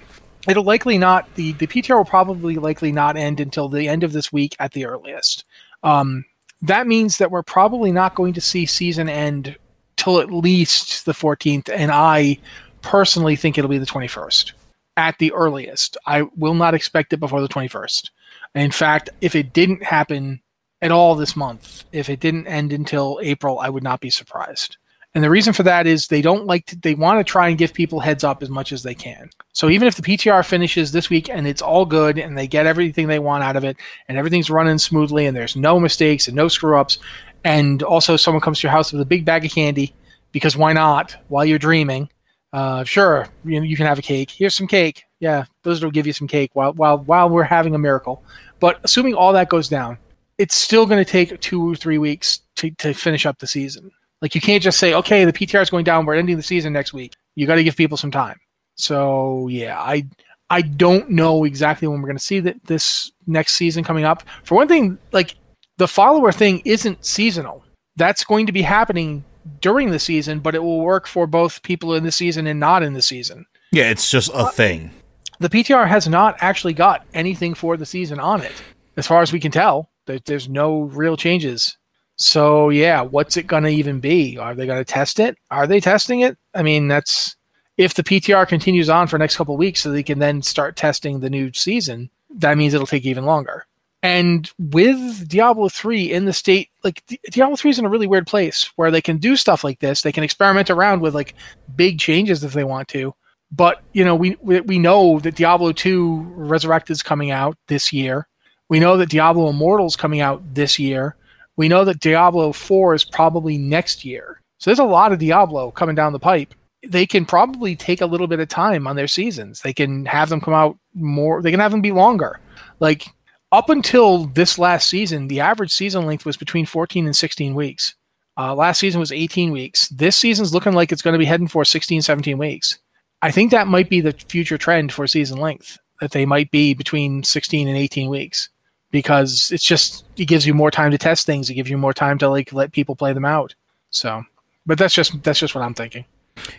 [0.50, 4.12] it'll likely not the the PTR will probably likely not end until the end of
[4.12, 5.46] this week at the earliest.
[5.82, 6.26] Um,
[6.62, 9.58] that means that we're probably not going to see season end
[9.96, 12.38] till at least the 14th, and I
[12.82, 14.54] personally think it'll be the 21st
[14.98, 15.98] at the earliest.
[16.06, 18.10] I will not expect it before the 21st.
[18.56, 20.42] In fact, if it didn't happen
[20.82, 24.78] at all this month, if it didn't end until April, I would not be surprised.
[25.16, 27.58] And the reason for that is they don't like to, they want to try and
[27.58, 29.30] give people heads up as much as they can.
[29.54, 32.68] So even if the PTR finishes this week and it's all good and they get
[32.68, 36.36] everything they want out of it and everything's running smoothly and there's no mistakes and
[36.36, 37.00] no screw ups,
[37.44, 39.96] and also someone comes to your house with a big bag of candy
[40.32, 42.10] because why not while you're dreaming?
[42.52, 44.30] Uh, sure, you, you can have a cake.
[44.32, 45.04] Here's some cake.
[45.20, 48.24] Yeah, Blizzard will give you some cake while while while we're having a miracle.
[48.60, 49.98] But assuming all that goes down,
[50.38, 53.92] it's still going to take two or three weeks to, to finish up the season.
[54.22, 56.06] Like you can't just say, okay, the PTR is going down.
[56.06, 57.14] We're ending the season next week.
[57.36, 58.38] You got to give people some time.
[58.76, 60.08] So yeah, I
[60.50, 64.24] I don't know exactly when we're going to see that this next season coming up.
[64.44, 65.36] For one thing, like
[65.78, 67.64] the follower thing isn't seasonal.
[67.96, 69.24] That's going to be happening
[69.62, 72.84] during the season, but it will work for both people in the season and not
[72.84, 73.46] in the season.
[73.72, 74.92] Yeah, it's just a uh, thing.
[75.40, 78.52] The PTR has not actually got anything for the season on it,
[78.98, 79.90] as far as we can tell.
[80.26, 81.78] There's no real changes.
[82.20, 84.38] So yeah, what's it going to even be?
[84.38, 85.38] Are they going to test it?
[85.50, 86.38] Are they testing it?
[86.54, 87.36] I mean, that's
[87.78, 91.20] if the PTR continues on for next couple weeks, so they can then start testing
[91.20, 92.10] the new season.
[92.30, 93.66] That means it'll take even longer.
[94.04, 98.28] And with Diablo 3 in the state, like Diablo 3 is in a really weird
[98.28, 100.02] place where they can do stuff like this.
[100.02, 101.36] They can experiment around with like
[101.76, 103.14] big changes if they want to.
[103.52, 107.92] But, you know, we we, we know that Diablo 2 Resurrected is coming out this
[107.92, 108.28] year.
[108.70, 111.16] We know that Diablo Immortal is coming out this year.
[111.60, 114.42] We know that Diablo 4 is probably next year.
[114.60, 116.54] So there's a lot of Diablo coming down the pipe.
[116.88, 119.60] They can probably take a little bit of time on their seasons.
[119.60, 122.40] They can have them come out more, they can have them be longer.
[122.80, 123.08] Like
[123.52, 127.94] up until this last season, the average season length was between 14 and 16 weeks.
[128.38, 129.90] Uh, last season was 18 weeks.
[129.90, 132.80] This season's looking like it's going to be heading for 16, 17 weeks.
[133.22, 136.74] I think that might be the future trend for season length, that they might be
[136.74, 138.48] between 16 and 18 weeks
[138.92, 141.50] because it's just, it gives you more time to test things.
[141.50, 143.56] It gives you more time to like let people play them out.
[143.92, 144.24] So,
[144.66, 146.06] but that's just, that's just what I'm thinking.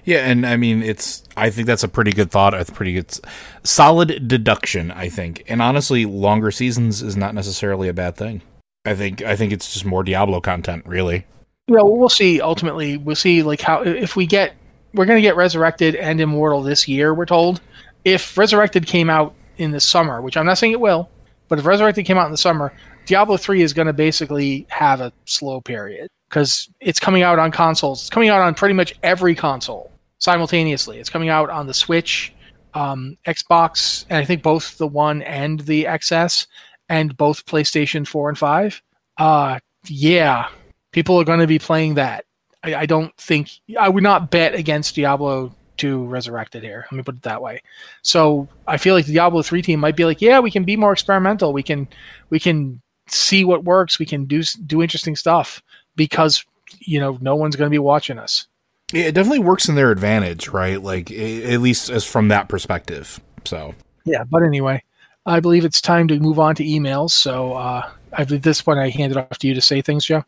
[0.05, 1.25] Yeah, and I mean, it's.
[1.37, 2.55] I think that's a pretty good thought.
[2.55, 3.19] A pretty good,
[3.65, 4.91] solid deduction.
[4.91, 8.43] I think, and honestly, longer seasons is not necessarily a bad thing.
[8.85, 9.23] I think.
[9.23, 11.27] I think it's just more Diablo content, really.
[11.67, 12.41] Yeah, we'll see.
[12.41, 13.43] Ultimately, we'll see.
[13.43, 14.55] Like how if we get,
[14.93, 17.15] we're going to get Resurrected and Immortal this year.
[17.15, 17.61] We're told.
[18.05, 21.09] If Resurrected came out in the summer, which I'm not saying it will,
[21.51, 22.73] but if Resurrected came out in the summer,
[23.07, 27.51] Diablo 3 is going to basically have a slow period because it's coming out on
[27.51, 28.03] consoles.
[28.03, 31.01] It's coming out on pretty much every console simultaneously.
[31.01, 32.33] It's coming out on the Switch,
[32.75, 36.47] um, Xbox, and I think both the One and the XS,
[36.89, 38.83] and both PlayStation 4 and 5.
[39.19, 40.49] Uh, yeah,
[40.93, 42.27] people are going to be playing that.
[42.63, 46.87] I, I don't think I would not bet against Diablo 2 Resurrected here.
[46.91, 47.63] Let me put it that way.
[48.03, 50.77] So I feel like the Diablo 3 team might be like, yeah, we can be
[50.77, 51.53] more experimental.
[51.53, 51.89] We can
[52.29, 53.99] we can see what works.
[53.99, 55.63] We can do do interesting stuff
[55.97, 56.45] because
[56.79, 58.47] you know no one's going to be watching us.
[58.93, 60.83] Yeah, it definitely works in their advantage, right?
[60.83, 63.21] Like at least as from that perspective.
[63.45, 64.83] So yeah, but anyway,
[65.25, 67.13] I believe it's time to move on to emails.
[67.13, 70.05] So uh, I believe this one I hand it off to you to say things,
[70.05, 70.25] Joe.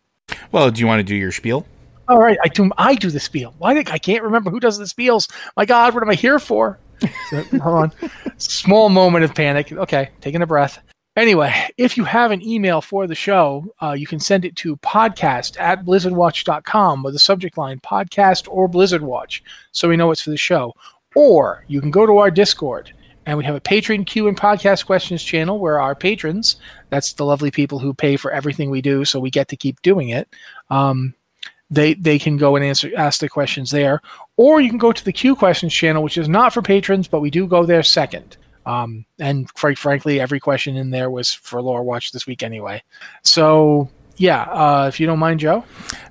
[0.51, 1.67] Well, do you want to do your spiel?
[2.09, 2.71] All right, I do.
[2.79, 3.55] I do the spiel.
[3.59, 5.31] Why I can't remember who does the spiels?
[5.57, 6.79] My God, what am I here for?
[7.31, 7.93] So, hold on.
[8.39, 9.73] Small moment of panic.
[9.73, 10.81] Okay, taking a breath.
[11.15, 14.77] Anyway, if you have an email for the show, uh, you can send it to
[14.79, 20.23] podcast at blizzardwatch.com with the subject line podcast or Blizzard Watch so we know it's
[20.23, 20.73] for the show.
[21.15, 22.95] Or you can go to our Discord
[23.27, 26.57] and we have a Patreon Q and podcast questions channel where our patrons,
[26.89, 29.83] that's the lovely people who pay for everything we do so we get to keep
[29.83, 30.35] doing it,
[30.71, 31.15] um,
[31.73, 34.01] they, they can go and answer ask the questions there.
[34.37, 37.21] Or you can go to the Q questions channel, which is not for patrons, but
[37.21, 38.37] we do go there second.
[38.67, 42.83] Um, and quite frankly, every question in there was for Lore Watch this week anyway.
[43.23, 45.65] So yeah, uh, if you don't mind, Joe.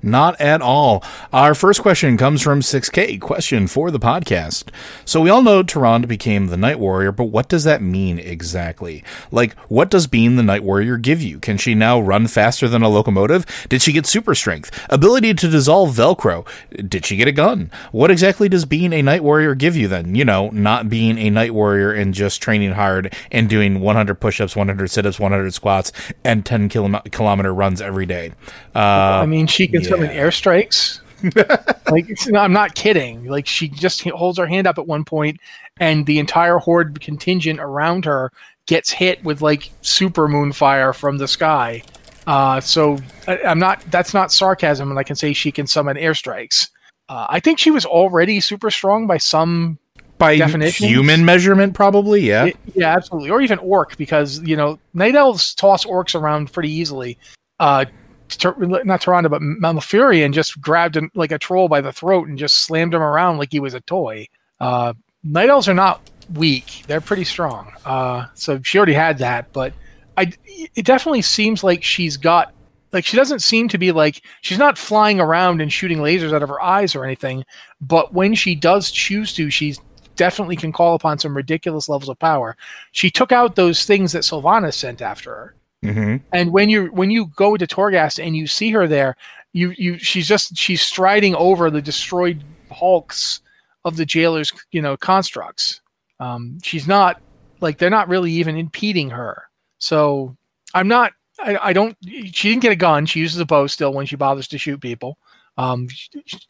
[0.03, 1.03] Not at all.
[1.31, 3.21] Our first question comes from 6K.
[3.21, 4.69] Question for the podcast.
[5.05, 9.03] So we all know Tyrande became the Night Warrior, but what does that mean exactly?
[9.31, 11.39] Like, what does being the Night Warrior give you?
[11.39, 13.45] Can she now run faster than a locomotive?
[13.69, 14.71] Did she get super strength?
[14.89, 16.47] Ability to dissolve Velcro?
[16.71, 17.69] Did she get a gun?
[17.91, 20.15] What exactly does being a Night Warrior give you then?
[20.15, 24.41] You know, not being a Night Warrior and just training hard and doing 100 push
[24.41, 25.91] ups, 100 sit ups, 100 squats,
[26.23, 28.31] and 10 kilometer runs every day.
[28.75, 29.89] Uh, I mean, she can yeah.
[29.89, 31.01] summon airstrikes.
[31.91, 33.25] like I'm not kidding.
[33.25, 35.39] Like she just holds her hand up at one point,
[35.79, 38.31] and the entire horde contingent around her
[38.65, 41.83] gets hit with like super moonfire from the sky.
[42.27, 43.83] Uh, so I, am not.
[43.91, 46.69] That's not sarcasm, and I can say she can summon airstrikes.
[47.09, 49.77] Uh, I think she was already super strong by some
[50.17, 50.87] by definition.
[50.87, 52.21] Human measurement, probably.
[52.21, 52.45] Yeah.
[52.45, 53.31] It, yeah, absolutely.
[53.31, 57.17] Or even orc, because you know night elves toss orcs around pretty easily
[57.61, 57.85] uh,
[58.83, 62.65] not Toronto, but Malfurion just grabbed him like a troll by the throat and just
[62.65, 64.27] slammed him around like he was a toy.
[64.59, 64.93] Uh,
[65.23, 66.01] Night elves are not
[66.33, 67.71] weak; they're pretty strong.
[67.85, 69.73] Uh, so she already had that, but
[70.17, 70.33] I,
[70.75, 72.51] it definitely seems like she's got
[72.91, 76.41] like she doesn't seem to be like she's not flying around and shooting lasers out
[76.41, 77.45] of her eyes or anything.
[77.79, 79.79] But when she does choose to, she's
[80.15, 82.57] definitely can call upon some ridiculous levels of power.
[82.91, 85.55] She took out those things that Sylvanas sent after her.
[85.83, 86.17] Mm-hmm.
[86.31, 89.15] And when you when you go to Torghast and you see her there,
[89.53, 93.41] you you she's just she's striding over the destroyed hulks
[93.83, 95.81] of the jailer's you know constructs.
[96.19, 97.19] Um, she's not
[97.61, 99.43] like they're not really even impeding her.
[99.79, 100.35] So
[100.73, 101.13] I'm not.
[101.39, 101.97] I, I don't.
[102.05, 103.05] She didn't get a gun.
[103.05, 105.17] She uses a bow still when she bothers to shoot people.
[105.57, 105.87] Um,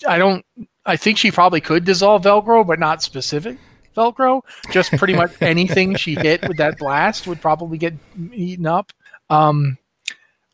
[0.07, 0.45] I don't.
[0.85, 3.57] I think she probably could dissolve Velcro, but not specific
[3.95, 4.41] Velcro.
[4.71, 7.93] Just pretty much anything she hit with that blast would probably get
[8.33, 8.91] eaten up.
[9.31, 9.77] Um,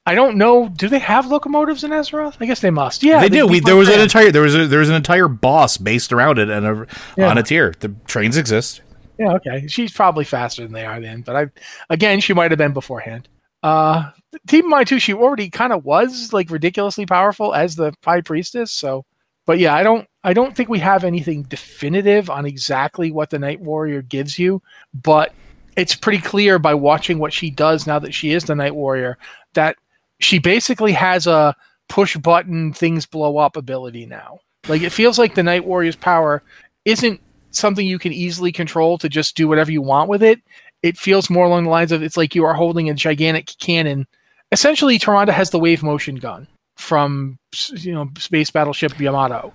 [0.06, 0.70] I don't know.
[0.70, 2.38] Do they have locomotives in Azeroth?
[2.40, 3.04] I guess they must.
[3.04, 3.48] Yeah, they, they do.
[3.48, 6.40] We, there was an entire there was a, there was an entire boss based around
[6.40, 6.88] it and a,
[7.18, 7.30] yeah.
[7.30, 7.74] on a tier.
[7.78, 8.82] The trains exist.
[9.20, 9.68] Yeah, okay.
[9.68, 11.48] She's probably faster than they are then, but I
[11.90, 13.28] again, she might have been beforehand.
[13.64, 14.12] Uh,
[14.48, 18.22] keep in mind too, she already kind of was like ridiculously powerful as the High
[18.22, 18.72] Priestess.
[18.72, 19.04] So,
[19.46, 23.40] but yeah, I don't I don't think we have anything definitive on exactly what the
[23.40, 24.62] Night Warrior gives you,
[24.94, 25.34] but
[25.78, 29.18] it's pretty clear by watching what she does now that she is the Night Warrior
[29.54, 29.78] that
[30.20, 31.56] she basically has a
[31.88, 34.40] push button things blow up ability now.
[34.68, 36.44] Like it feels like the Night Warrior's power
[36.84, 40.42] isn't something you can easily control to just do whatever you want with it.
[40.84, 44.08] It feels more along the lines of it's like you are holding a gigantic cannon.
[44.52, 47.38] Essentially, Tyrande has the wave motion gun from
[47.72, 49.54] you know space battleship Yamato.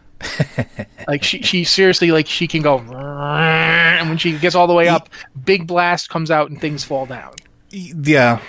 [1.09, 4.89] Like she, she seriously like she can go and when she gets all the way
[4.89, 5.09] up,
[5.45, 7.35] big blast comes out and things fall down.
[7.71, 8.41] Yeah,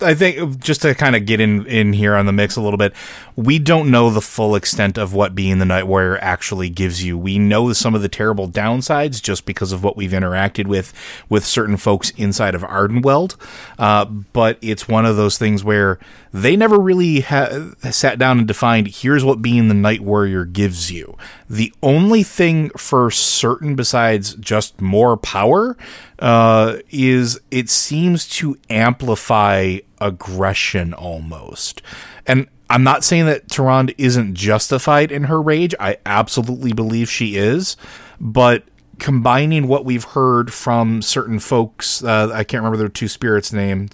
[0.00, 2.78] I think just to kind of get in in here on the mix a little
[2.78, 2.92] bit,
[3.36, 7.18] we don't know the full extent of what being the Night Warrior actually gives you.
[7.18, 10.94] We know some of the terrible downsides just because of what we've interacted with
[11.28, 13.36] with certain folks inside of Ardenweald.
[13.78, 15.98] Uh, but it's one of those things where
[16.32, 20.90] they never really ha- sat down and defined here's what being the Night Warrior gives
[20.90, 21.14] you.
[21.48, 25.76] The only thing for certain besides just more power
[26.18, 31.82] uh, is it seems to amplify aggression almost.
[32.26, 35.74] And I'm not saying that Tyrande isn't justified in her rage.
[35.78, 37.76] I absolutely believe she is.
[38.20, 38.64] But
[38.98, 43.88] combining what we've heard from certain folks, uh, I can't remember their two spirits' name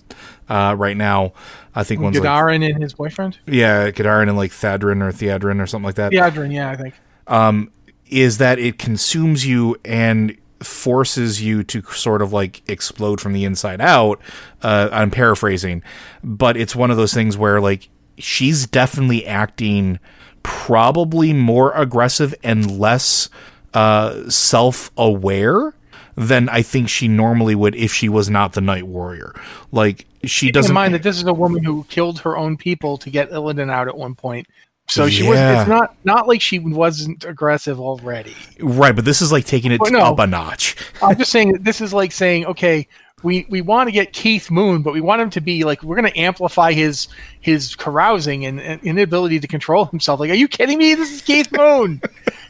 [0.48, 1.32] uh, right now.
[1.74, 3.38] I think one's Gadarin like, and his boyfriend.
[3.46, 6.12] Yeah, Gadarin and like Thadrin or Theadrin or something like that.
[6.12, 6.94] Theadrin, yeah, I think.
[7.26, 7.70] Um,
[8.06, 13.44] is that it consumes you and forces you to sort of like explode from the
[13.44, 14.20] inside out.
[14.62, 15.82] Uh, I'm paraphrasing,
[16.22, 19.98] but it's one of those things where like she's definitely acting
[20.42, 23.28] probably more aggressive and less
[23.74, 25.74] uh, self aware
[26.16, 29.34] than I think she normally would if she was not the Night Warrior.
[29.70, 32.98] Like she Keep doesn't mind that this is a woman who killed her own people
[32.98, 34.46] to get Illidan out at one point.
[34.88, 35.30] So she yeah.
[35.30, 35.60] was.
[35.60, 38.36] It's not not like she wasn't aggressive already.
[38.60, 40.76] Right, but this is like taking it no, up a notch.
[41.02, 42.86] I'm just saying this is like saying, okay,
[43.22, 45.96] we we want to get Keith Moon, but we want him to be like we're
[45.96, 47.08] going to amplify his
[47.40, 50.20] his carousing and, and, inability to control himself.
[50.20, 50.94] Like, are you kidding me?
[50.94, 52.00] This is Keith Moon.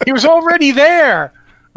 [0.04, 1.32] he was already there.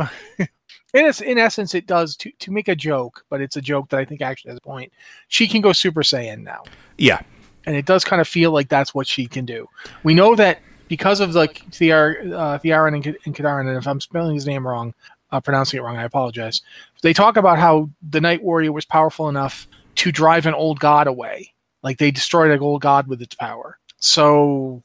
[0.94, 4.00] in, in essence, it does to to make a joke, but it's a joke that
[4.00, 4.92] I think actually has a point.
[5.28, 6.64] She can go Super Saiyan now.
[6.98, 7.22] Yeah,
[7.66, 9.68] and it does kind of feel like that's what she can do.
[10.04, 13.88] We know that because of like the Thiar, uh, Thiaran and, and Kadarin, and if
[13.88, 14.94] I'm spelling his name wrong,
[15.32, 16.62] uh, pronouncing it wrong, I apologize.
[17.02, 21.08] They talk about how the Night Warrior was powerful enough to drive an old god
[21.08, 21.54] away.
[21.84, 23.78] Like they destroyed an old god with its power.
[23.98, 24.84] So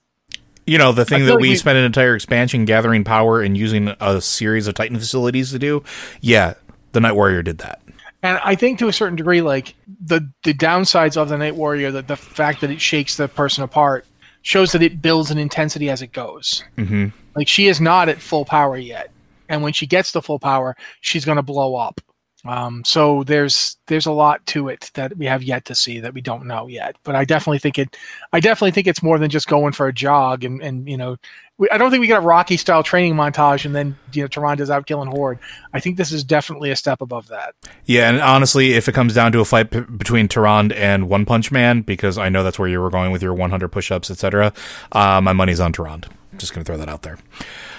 [0.66, 3.56] you know the thing that like we, we spent an entire expansion gathering power and
[3.56, 5.82] using a series of titan facilities to do
[6.20, 6.54] yeah
[6.92, 7.80] the night warrior did that
[8.22, 9.74] and I think to a certain degree, like
[10.04, 13.64] the the downsides of the Night Warrior, that the fact that it shakes the person
[13.64, 14.06] apart
[14.42, 16.62] shows that it builds an intensity as it goes.
[16.76, 17.08] Mm-hmm.
[17.34, 19.09] Like she is not at full power yet,
[19.50, 22.00] and when she gets to full power, she's going to blow up.
[22.46, 26.14] Um, so there's there's a lot to it that we have yet to see that
[26.14, 26.96] we don't know yet.
[27.02, 27.98] But I definitely think it,
[28.32, 31.16] I definitely think it's more than just going for a jog and and you know,
[31.58, 34.28] we, I don't think we get a Rocky style training montage and then you know
[34.28, 35.38] Tyrande's out killing Horde.
[35.74, 37.54] I think this is definitely a step above that.
[37.84, 41.26] Yeah, and honestly, if it comes down to a fight p- between Tyrande and One
[41.26, 44.54] Punch Man, because I know that's where you were going with your 100 push-ups, etc.,
[44.92, 46.06] uh, my money's on Tyrande.
[46.38, 47.18] Just gonna throw that out there.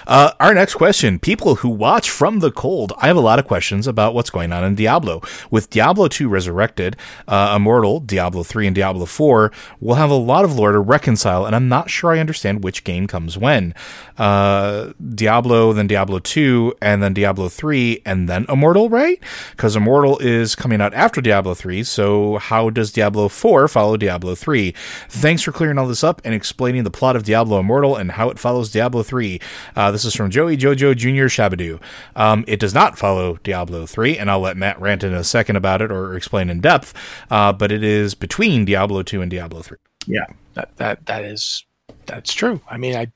[0.06, 2.92] Uh, our next question people who watch from the cold.
[2.98, 5.22] I have a lot of questions about what's going on in Diablo.
[5.50, 6.96] With Diablo 2 Resurrected,
[7.28, 11.46] uh, Immortal, Diablo 3, and Diablo 4, we'll have a lot of lore to reconcile,
[11.46, 13.74] and I'm not sure I understand which game comes when.
[14.18, 19.22] Uh, Diablo, then Diablo 2, and then Diablo 3, and then Immortal, right?
[19.52, 24.34] Because Immortal is coming out after Diablo 3, so how does Diablo 4 follow Diablo
[24.34, 24.74] 3?
[25.08, 28.30] Thanks for clearing all this up and explaining the plot of Diablo Immortal and how
[28.30, 29.40] it follows Diablo 3.
[29.76, 31.28] Uh, this is from Joey Jojo Jr.
[31.28, 31.80] Shabadoo.
[32.16, 35.56] Um, it does not follow Diablo 3, and I'll let Matt rant in a second
[35.56, 36.94] about it or explain in depth,
[37.30, 39.78] uh, but it is between Diablo 2 and Diablo 3.
[40.06, 41.64] Yeah, that, that, that is,
[42.06, 42.60] that's true.
[42.68, 43.12] I mean, I,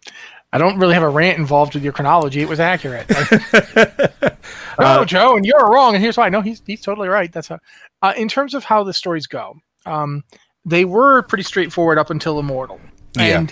[0.53, 2.41] I don't really have a rant involved with your chronology.
[2.41, 3.07] It was accurate.
[4.79, 6.29] oh, Joe, and you're wrong, and here's why.
[6.29, 7.31] No, he's he's totally right.
[7.33, 7.59] That's how.
[8.01, 10.23] Uh, in terms of how the stories go, um,
[10.65, 12.81] they were pretty straightforward up until Immortal,
[13.17, 13.47] Yeah.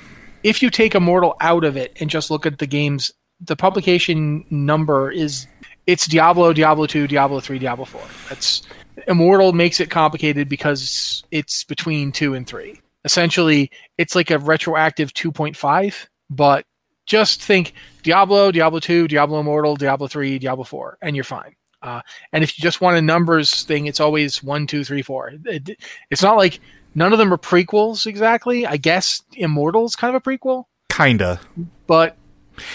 [0.45, 4.45] If you take Immortal out of it and just look at the games, the publication
[4.51, 5.49] number is
[5.87, 8.03] it's Diablo, Diablo two, Diablo three, Diablo four.
[8.29, 8.63] That's
[9.09, 12.81] Immortal makes it complicated because it's between two and three.
[13.05, 16.65] Essentially, it's like a retroactive 2.5, but
[17.05, 21.55] just think Diablo, Diablo 2, Diablo Immortal, Diablo 3, Diablo 4, and you're fine.
[21.83, 22.01] Uh,
[22.33, 25.33] and if you just want a numbers thing, it's always one, two, three, four.
[25.45, 25.79] It,
[26.11, 26.61] it's not like
[26.95, 28.67] none of them are prequels exactly.
[28.67, 31.41] I guess Immortal's kind of a prequel, Kinda.
[31.87, 32.17] but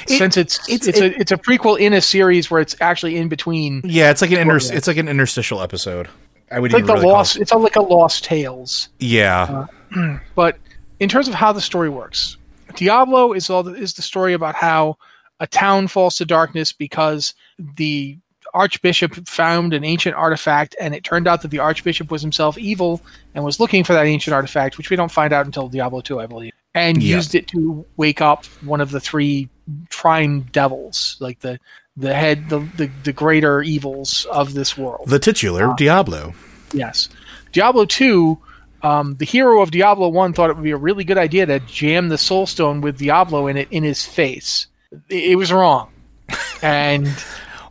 [0.07, 2.75] It- since it's it's- it's, it- a it's a prequel in a series where it's
[2.81, 3.81] actually in between.
[3.85, 6.07] Yeah, it's like an inter- it's like an interstitial episode.
[6.51, 7.35] I would It's like the really lost.
[7.37, 8.89] it- It's like a Lost Tales.
[8.99, 9.65] Yeah.
[9.95, 10.57] Uh, but
[10.99, 12.37] in terms of how the story works,
[12.75, 14.97] Diablo is all the, is the story about how
[15.39, 17.33] a town falls to darkness because
[17.77, 18.17] the
[18.53, 23.01] archbishop found an ancient artifact, and it turned out that the archbishop was himself evil
[23.35, 26.19] and was looking for that ancient artifact, which we don't find out until Diablo two,
[26.19, 27.15] I believe, and Yeah.
[27.17, 29.49] used it to wake up one of the three
[29.89, 31.59] prime devils, like the
[31.97, 35.03] the head, the the, the greater evils of this world.
[35.07, 36.33] the titular Diablo.
[36.73, 37.09] Yes.
[37.51, 38.37] Diablo 2,
[38.83, 41.59] um, the hero of Diablo 1 thought it would be a really good idea to
[41.61, 44.67] jam the Soul Stone with Diablo in it in his face.
[45.09, 45.89] It, was wrong.
[46.61, 47.07] And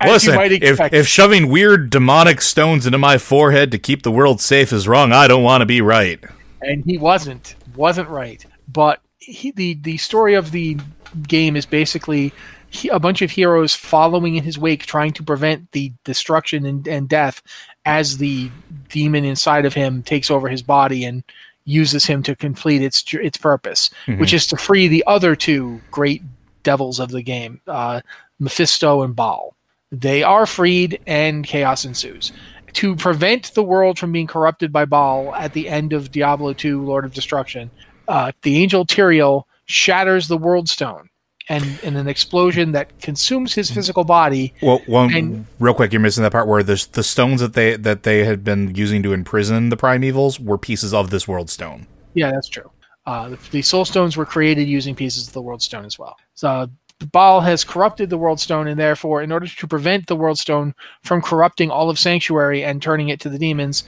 [0.07, 4.73] Listen, if, if shoving weird demonic stones into my forehead to keep the world safe
[4.73, 6.23] is wrong, I don't want to be right.
[6.63, 8.45] and he wasn't, wasn't right.
[8.69, 10.79] But he, the, the story of the
[11.27, 12.33] game is basically
[12.71, 16.87] he, a bunch of heroes following in his wake, trying to prevent the destruction and,
[16.87, 17.43] and death
[17.85, 18.51] as the
[18.89, 21.25] demon inside of him takes over his body and
[21.65, 26.23] uses him to complete its its purpose, which is to free the other two great
[26.63, 28.01] devils of the game, uh,
[28.39, 29.55] Mephisto and Baal.
[29.91, 32.33] They are freed, and chaos ensues.
[32.75, 36.85] To prevent the world from being corrupted by Baal at the end of Diablo 2
[36.85, 37.71] Lord of Destruction,
[38.07, 41.09] uh, the angel Tyrael shatters the World Stone.
[41.51, 46.01] And in an explosion that consumes his physical body, Well, one And- real quick, you're
[46.01, 49.15] missing that part where the the stones that they that they had been using to
[49.15, 51.87] imprison the primevals were pieces of this world stone.
[52.13, 52.71] Yeah, that's true.
[53.07, 56.17] Uh, the, the soul stones were created using pieces of the world stone as well.
[56.35, 56.69] So
[57.07, 60.75] Baal has corrupted the world stone, and therefore, in order to prevent the world stone
[61.03, 63.85] from corrupting all of Sanctuary and turning it to the demons,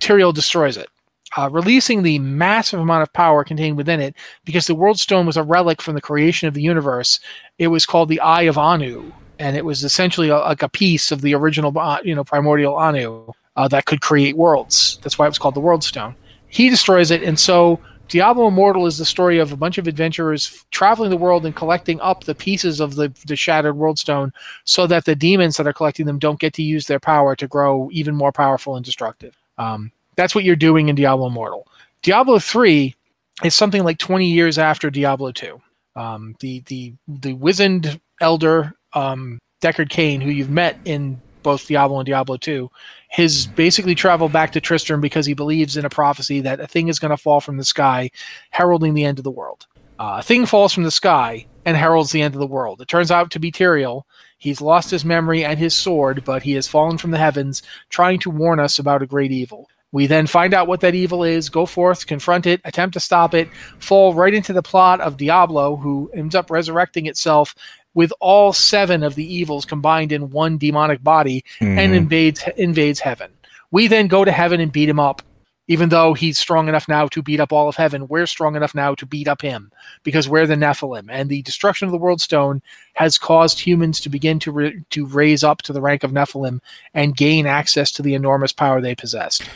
[0.00, 0.88] Tyrael destroys it,
[1.36, 4.14] uh, releasing the massive amount of power contained within it.
[4.44, 7.18] Because the world stone was a relic from the creation of the universe,
[7.58, 11.10] it was called the Eye of Anu, and it was essentially a, like a piece
[11.10, 14.98] of the original, uh, you know, primordial Anu uh, that could create worlds.
[15.02, 16.14] That's why it was called the World Stone.
[16.48, 20.64] He destroys it, and so Diablo Immortal is the story of a bunch of adventurers
[20.70, 24.32] traveling the world and collecting up the pieces of the, the shattered world stone
[24.64, 27.48] so that the demons that are collecting them don't get to use their power to
[27.48, 29.36] grow even more powerful and destructive.
[29.58, 31.66] Um, that's what you're doing in Diablo Immortal.
[32.02, 32.94] Diablo 3
[33.42, 35.60] is something like 20 years after Diablo 2.
[35.96, 42.00] Um, the, the, the wizened elder, um, Deckard Cain, who you've met in both Diablo
[42.00, 42.68] and Diablo 2,
[43.08, 46.88] his basically traveled back to Tristram because he believes in a prophecy that a thing
[46.88, 48.10] is going to fall from the sky,
[48.50, 49.66] heralding the end of the world.
[50.00, 52.80] Uh, a thing falls from the sky and heralds the end of the world.
[52.80, 54.02] It turns out to be Tyrael.
[54.38, 58.18] He's lost his memory and his sword, but he has fallen from the heavens, trying
[58.20, 59.68] to warn us about a great evil.
[59.94, 63.32] We then find out what that evil is, go forth, confront it, attempt to stop
[63.32, 67.54] it, fall right into the plot of Diablo, who ends up resurrecting itself
[67.94, 73.30] with all seven of the evils combined in one demonic body and invades invades heaven.
[73.70, 75.22] We then go to heaven and beat him up.
[75.66, 78.74] Even though he's strong enough now to beat up all of heaven, we're strong enough
[78.74, 79.72] now to beat up him
[80.02, 81.06] because we're the Nephilim.
[81.08, 82.60] And the destruction of the World Stone
[82.92, 86.60] has caused humans to begin to ra- to raise up to the rank of Nephilim
[86.92, 89.48] and gain access to the enormous power they possessed.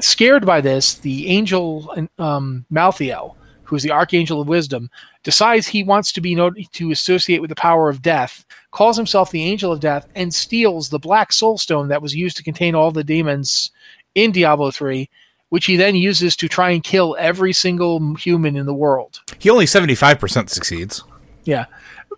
[0.00, 3.34] Scared by this, the angel um, Malthael,
[3.64, 4.90] who's the archangel of wisdom,
[5.26, 9.32] decides he wants to be not- to associate with the power of death, calls himself
[9.32, 12.76] the angel of death, and steals the black soul stone that was used to contain
[12.76, 13.72] all the demons
[14.14, 15.10] in Diablo 3,
[15.48, 19.18] which he then uses to try and kill every single human in the world.
[19.40, 21.02] He only seventy five percent succeeds.
[21.42, 21.64] Yeah,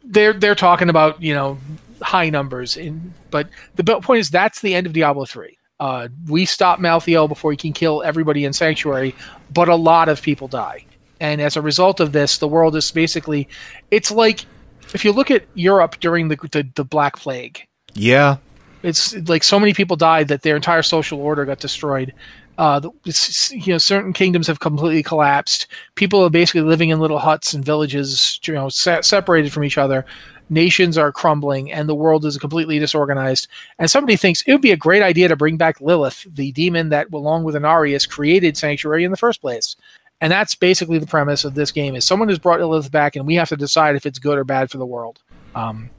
[0.04, 1.56] they're they're talking about you know
[2.02, 5.56] high numbers, in, but the point is that's the end of Diablo three.
[5.80, 9.14] Uh, we stop Malthael before he can kill everybody in Sanctuary,
[9.54, 10.84] but a lot of people die,
[11.20, 13.48] and as a result of this, the world is basically
[13.90, 14.44] it's like
[14.94, 18.36] if you look at Europe during the the, the Black Plague, Yeah,
[18.82, 22.12] it's like so many people died that their entire social order got destroyed.
[22.58, 22.80] Uh,
[23.50, 25.68] you know, certain kingdoms have completely collapsed.
[25.94, 29.78] People are basically living in little huts and villages, you know, se- separated from each
[29.78, 30.04] other.
[30.50, 33.46] Nations are crumbling, and the world is completely disorganized.
[33.78, 36.88] And somebody thinks it would be a great idea to bring back Lilith, the demon
[36.88, 39.76] that, along with Inarius, created Sanctuary in the first place.
[40.20, 43.26] And that's basically the premise of this game: is someone has brought Lilith back, and
[43.26, 45.20] we have to decide if it's good or bad for the world.
[45.54, 45.90] Um,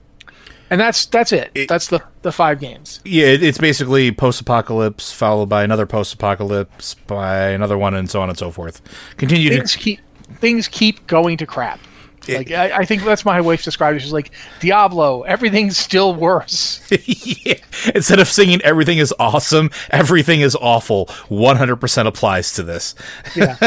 [0.70, 1.52] and that's that's it.
[1.56, 3.00] It- that's the the five games.
[3.06, 8.30] Yeah, it- it's basically post-apocalypse followed by another post-apocalypse by another one, and so on
[8.30, 8.82] and so forth.
[9.18, 10.00] Continue things to keep
[10.40, 11.80] things keep going to crap.
[12.28, 14.02] Like I, I think that's my wife described it.
[14.02, 15.24] She's like Diablo.
[15.24, 16.82] Everything's still worse.
[17.06, 17.56] yeah.
[17.96, 22.96] Instead of singing "Everything is awesome," "Everything is awful." One hundred percent applies to this.
[23.36, 23.58] Yeah,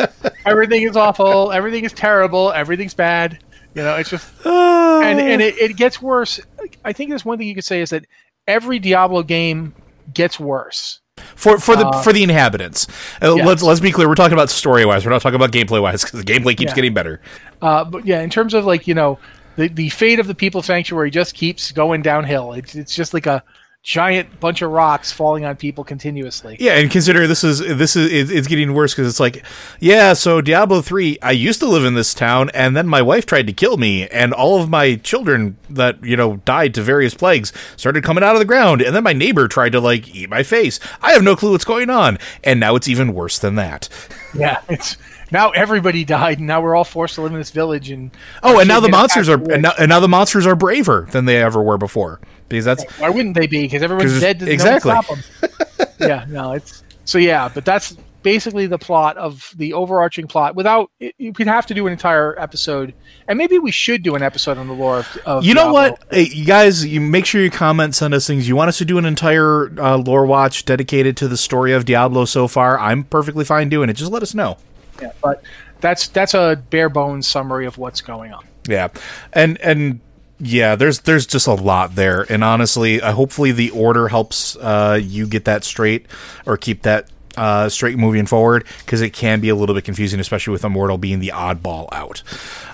[0.46, 1.52] everything is awful.
[1.52, 2.52] Everything is terrible.
[2.52, 3.38] Everything's bad.
[3.74, 6.40] You know, it's just and and it, it gets worse.
[6.84, 8.06] I think there's one thing you could say is that
[8.46, 9.74] every Diablo game
[10.12, 11.00] gets worse.
[11.36, 12.86] For for the for the inhabitants.
[13.22, 13.34] Uh.
[13.34, 14.08] Let's let's be clear.
[14.08, 15.04] We're talking about story wise.
[15.04, 16.74] We're not talking about gameplay wise because the gameplay keeps Yeah.
[16.74, 17.20] getting better.
[17.62, 19.18] Uh, but yeah, in terms of like you know,
[19.56, 22.52] the the fate of the People Sanctuary just keeps going downhill.
[22.52, 23.42] It's it's just like a
[23.82, 26.56] giant bunch of rocks falling on people continuously.
[26.60, 29.44] Yeah, and consider this is this is it's, getting worse because it's like,
[29.78, 30.12] yeah.
[30.12, 33.46] So Diablo three, I used to live in this town, and then my wife tried
[33.46, 37.52] to kill me, and all of my children that you know died to various plagues
[37.76, 40.42] started coming out of the ground, and then my neighbor tried to like eat my
[40.42, 40.78] face.
[41.00, 43.88] I have no clue what's going on, and now it's even worse than that.
[44.32, 44.96] Yeah, it's
[45.32, 47.90] now everybody died, and now we're all forced to live in this village.
[47.90, 48.12] And
[48.44, 51.24] Oh, and now the monsters are and now, and now the monsters are braver than
[51.24, 52.20] they ever were before
[52.50, 53.62] because that's why wouldn't they be?
[53.62, 54.42] Because everyone's dead.
[54.42, 54.92] Exactly.
[54.92, 55.88] No stop them.
[56.00, 60.54] yeah, no, it's so yeah, but that's basically the plot of the overarching plot.
[60.54, 62.92] Without it, we'd have to do an entire episode,
[63.28, 65.16] and maybe we should do an episode on the lore of.
[65.24, 65.80] of You know Diablo.
[65.80, 66.84] what, hey, you guys?
[66.84, 68.46] You make sure you comment, send us things.
[68.48, 71.84] You want us to do an entire uh, lore watch dedicated to the story of
[71.84, 72.78] Diablo so far?
[72.78, 73.94] I'm perfectly fine doing it.
[73.94, 74.58] Just let us know.
[75.00, 75.42] Yeah, but
[75.80, 78.44] that's that's a bare bones summary of what's going on.
[78.68, 78.88] Yeah,
[79.32, 80.00] and and
[80.40, 84.98] yeah, there's there's just a lot there, and honestly, uh, hopefully the order helps uh,
[85.00, 86.06] you get that straight
[86.46, 90.18] or keep that uh, straight moving forward because it can be a little bit confusing,
[90.18, 92.22] especially with Immortal being the oddball out.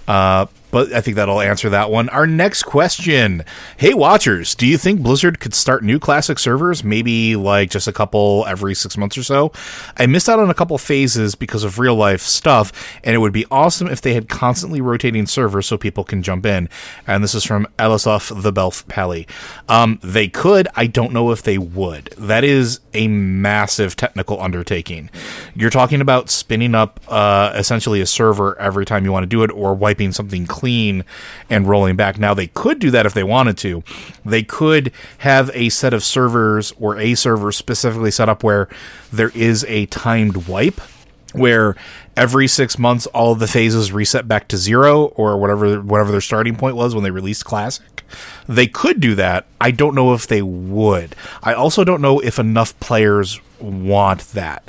[0.06, 0.46] Uh,
[0.76, 2.10] but I think that'll answer that one.
[2.10, 3.44] Our next question.
[3.78, 6.84] Hey, watchers, do you think Blizzard could start new classic servers?
[6.84, 9.52] Maybe like just a couple every six months or so?
[9.96, 13.32] I missed out on a couple phases because of real life stuff, and it would
[13.32, 16.68] be awesome if they had constantly rotating servers so people can jump in.
[17.06, 19.26] And this is from Elisov the Belf Pally.
[19.70, 20.68] Um, they could.
[20.76, 22.12] I don't know if they would.
[22.18, 25.08] That is a massive technical undertaking.
[25.54, 29.42] You're talking about spinning up uh, essentially a server every time you want to do
[29.42, 31.04] it, or wiping something clean
[31.50, 32.18] and rolling back.
[32.18, 33.82] Now they could do that if they wanted to.
[34.24, 38.68] They could have a set of servers or a server specifically set up where
[39.12, 40.80] there is a timed wipe
[41.32, 41.76] where
[42.16, 46.56] every six months all the phases reset back to zero or whatever whatever their starting
[46.56, 48.04] point was when they released classic
[48.48, 52.38] they could do that i don't know if they would i also don't know if
[52.38, 54.66] enough players want that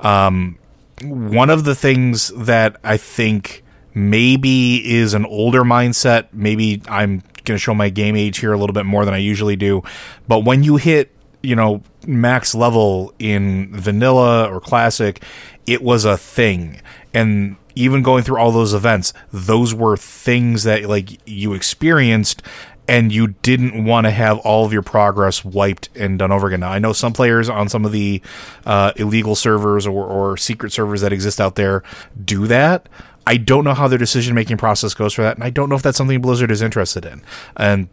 [0.00, 0.58] um,
[1.02, 3.62] one of the things that i think
[3.98, 8.58] maybe is an older mindset maybe i'm going to show my game age here a
[8.58, 9.82] little bit more than i usually do
[10.28, 11.10] but when you hit
[11.42, 15.22] you know max level in vanilla or classic
[15.66, 16.80] it was a thing
[17.12, 22.42] and even going through all those events those were things that like you experienced
[22.88, 26.60] and you didn't want to have all of your progress wiped and done over again.
[26.60, 28.22] Now, I know some players on some of the
[28.64, 31.82] uh, illegal servers or, or secret servers that exist out there
[32.24, 32.88] do that.
[33.28, 35.76] I don't know how their decision making process goes for that, and I don't know
[35.76, 37.20] if that's something Blizzard is interested in.
[37.56, 37.88] And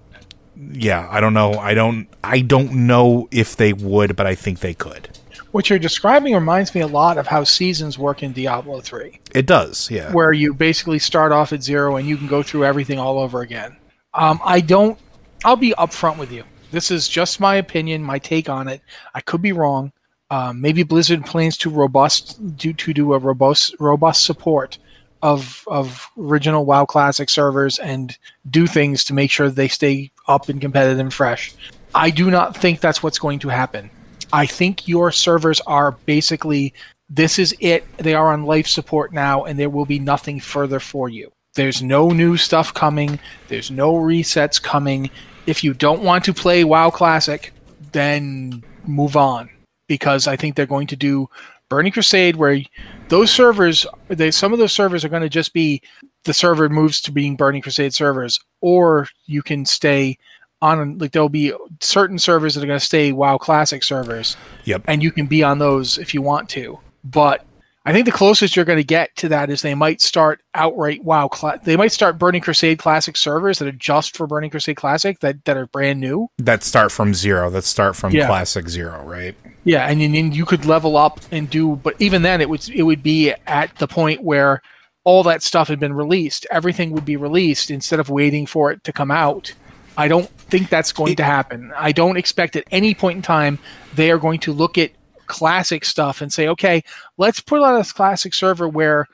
[0.72, 1.54] yeah, I don't know.
[1.56, 2.08] I don't.
[2.24, 5.10] I don't know if they would, but I think they could.
[5.52, 9.46] What you're describing reminds me a lot of how seasons work in Diablo 3, It
[9.46, 9.90] does.
[9.92, 10.12] Yeah.
[10.12, 13.42] where you basically start off at zero and you can go through everything all over
[13.42, 13.76] again.
[14.14, 14.98] Um, I don't.
[15.44, 16.44] I'll be upfront with you.
[16.72, 18.82] This is just my opinion, my take on it.
[19.14, 19.92] I could be wrong.
[20.30, 24.78] Um, maybe Blizzard plans to robust do to do a robust robust support
[25.26, 28.16] of of original WoW Classic servers and
[28.52, 31.52] do things to make sure they stay up and competitive and fresh.
[31.96, 33.90] I do not think that's what's going to happen.
[34.32, 36.76] I think your servers are basically
[37.10, 37.86] this is it.
[37.98, 41.32] They are on life support now, and there will be nothing further for you.
[41.56, 43.18] There's no new stuff coming.
[43.48, 45.10] There's no resets coming.
[45.48, 47.52] If you don't want to play WoW Classic,
[47.94, 49.50] then move on
[49.88, 51.30] because I think they're going to do
[51.76, 52.62] Burning Crusade where
[53.10, 55.82] those servers they some of those servers are going to just be
[56.24, 60.18] the server moves to being Burning Crusade servers or you can stay
[60.62, 61.52] on like there'll be
[61.82, 64.84] certain servers that are going to stay WoW Classic servers, Yep.
[64.88, 66.80] and you can be on those if you want to.
[67.04, 67.46] But
[67.88, 71.04] I think the closest you're going to get to that is they might start outright
[71.04, 71.28] WoW.
[71.28, 75.20] Cla- they might start Burning Crusade Classic servers that are just for Burning Crusade Classic
[75.20, 76.28] that that are brand new.
[76.40, 77.50] That start from zero.
[77.52, 78.26] That start from Yeah.
[78.28, 79.36] classic zero, right?
[79.66, 82.68] Yeah, and then then you could level up and do, but even then, it would
[82.70, 84.62] it would be at the point where
[85.04, 86.48] all that stuff had been released.
[86.50, 89.54] Everything would be released instead of waiting for it to come out.
[89.98, 91.72] I don't think that's going to happen.
[91.78, 93.60] I don't expect at any point in time
[93.94, 94.90] they are going to look at
[95.28, 96.84] classic stuff and say, okay,
[97.18, 99.08] let's put on this classic server where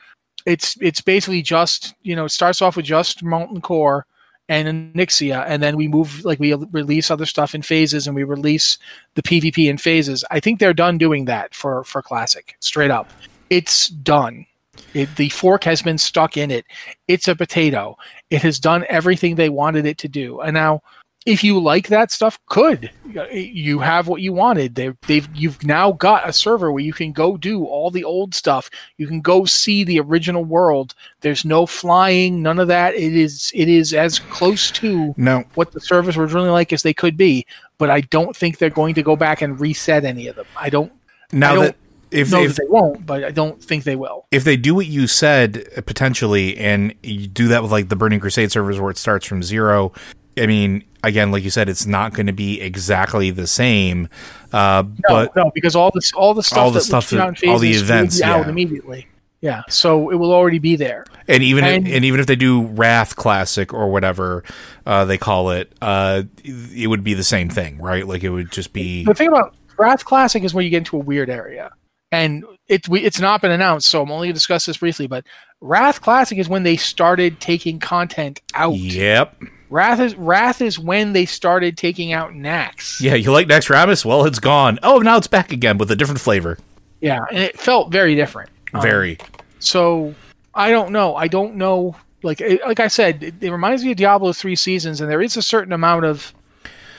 [0.45, 4.05] it's it's basically just you know it starts off with just molten core
[4.49, 8.23] and Onyxia, and then we move like we release other stuff in phases, and we
[8.23, 8.77] release
[9.15, 10.25] the PvP in phases.
[10.29, 12.55] I think they're done doing that for for classic.
[12.59, 13.09] Straight up,
[13.49, 14.45] it's done.
[14.93, 16.65] It, the fork has been stuck in it.
[17.07, 17.97] It's a potato.
[18.29, 20.81] It has done everything they wanted it to do, and now
[21.25, 22.89] if you like that stuff, good.
[23.31, 24.73] You have what you wanted.
[24.75, 28.33] They, they've you've now got a server where you can go do all the old
[28.33, 28.69] stuff.
[28.97, 30.95] You can go see the original world.
[31.19, 32.95] There's no flying, none of that.
[32.95, 35.43] It is it is as close to No.
[35.53, 37.45] what the servers were really like as they could be.
[37.77, 40.45] But I don't think they're going to go back and reset any of them.
[40.55, 40.91] I don't
[41.31, 41.75] Now I that don't
[42.11, 44.25] if know if, that they won't, but I don't think they will.
[44.31, 48.19] if they do what you said potentially, and you do that with like the Burning
[48.19, 49.93] Crusade servers where it starts from zero,
[50.37, 54.07] I mean, again, like you said, it's not going to be exactly the same.
[54.53, 57.59] Uh, No, but no, because all this all the stuff All the stuff that- all
[57.59, 58.49] the events, be out yeah.
[58.49, 59.07] immediately.
[59.41, 61.03] Yeah, so it will already be there.
[61.27, 64.43] and even and- and even if they do Wrath Classic or whatever
[64.85, 68.07] uh, they call it, uh, it would be the same thing, right?
[68.07, 70.95] Like it would just be The thing about Wrath Classic is where you get into
[70.97, 71.71] a weird area,
[72.11, 75.07] and it we, it's not been announced, so I'm only going to discuss this briefly.
[75.07, 75.25] But
[75.59, 78.75] Wrath Classic is when they started taking content out.
[78.75, 79.41] Yep.
[79.71, 82.99] Wrath is Wrath is when they started taking out Naxx.
[82.99, 84.03] Yeah, you like Naxxramas?
[84.03, 84.77] Well, it's gone.
[84.83, 86.57] Oh, now it's back again with a different flavor.
[86.99, 88.49] Yeah, and it felt very different.
[88.73, 89.17] Um, Very.
[89.59, 90.13] So
[90.53, 91.15] I don't know.
[91.15, 91.95] I don't know.
[92.21, 95.21] Like it, like I said, it, it reminds me of Diablo three seasons, and there
[95.21, 96.33] is a certain amount of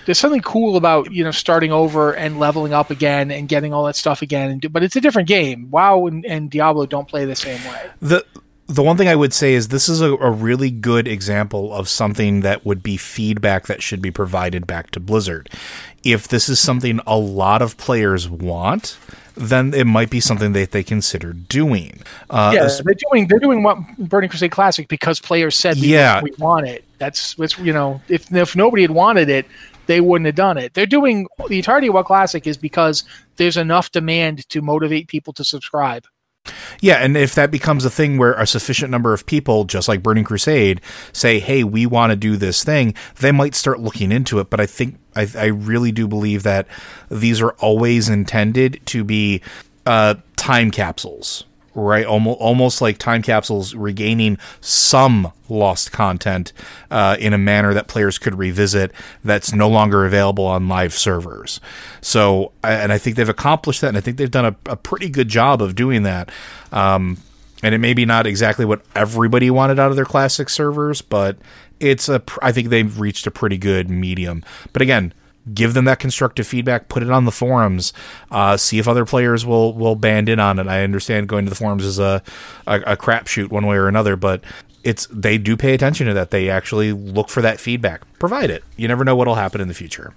[0.07, 3.85] there's something cool about you know starting over and leveling up again and getting all
[3.85, 4.51] that stuff again.
[4.51, 5.71] And do, but it's a different game.
[5.71, 7.91] WoW and, and Diablo don't play the same way.
[8.01, 8.25] the
[8.67, 11.89] the one thing I would say is this is a, a really good example of
[11.89, 15.51] something that would be feedback that should be provided back to Blizzard.
[16.05, 18.99] If this is something a lot of players want,
[19.35, 22.03] then it might be something that they consider doing.
[22.31, 26.23] Uh, yeah, they're doing they're doing what Burning Crusade Classic because players said we, Yeah.
[26.23, 26.85] we want it.
[26.99, 29.47] That's what's you know if if nobody had wanted it.
[29.87, 30.75] They wouldn't have done it.
[30.75, 33.03] They're doing the entirety of what Classic is because
[33.37, 36.07] there's enough demand to motivate people to subscribe.
[36.81, 40.03] Yeah, and if that becomes a thing where a sufficient number of people, just like
[40.03, 40.81] Burning Crusade,
[41.13, 44.51] say, "Hey, we want to do this thing," they might start looking into it.
[44.51, 46.67] But I think I, I really do believe that
[47.09, 49.41] these are always intended to be
[49.87, 51.45] uh, time capsules,
[51.75, 52.05] right?
[52.05, 56.53] Almost, almost like time capsules, regaining some lost content
[56.91, 58.93] uh, in a manner that players could revisit
[59.25, 61.61] that's no longer available on live servers.
[62.01, 65.09] So, and I think they've accomplished that, and I think they've done a, a pretty
[65.09, 66.31] good job of doing that.
[66.73, 67.19] Um,
[67.63, 71.37] and it may be not exactly what everybody wanted out of their classic servers, but
[71.81, 74.45] it's a i think they've reached a pretty good medium.
[74.73, 75.13] But again,
[75.53, 77.93] give them that constructive feedback, put it on the forums,
[78.31, 80.67] uh, see if other players will will band in on it.
[80.67, 82.23] I understand going to the forums is a
[82.67, 84.43] a, a crapshoot one way or another, but
[84.85, 86.31] it's they do pay attention to that.
[86.31, 88.03] They actually look for that feedback.
[88.19, 88.65] Provide it.
[88.77, 90.15] You never know what'll happen in the future.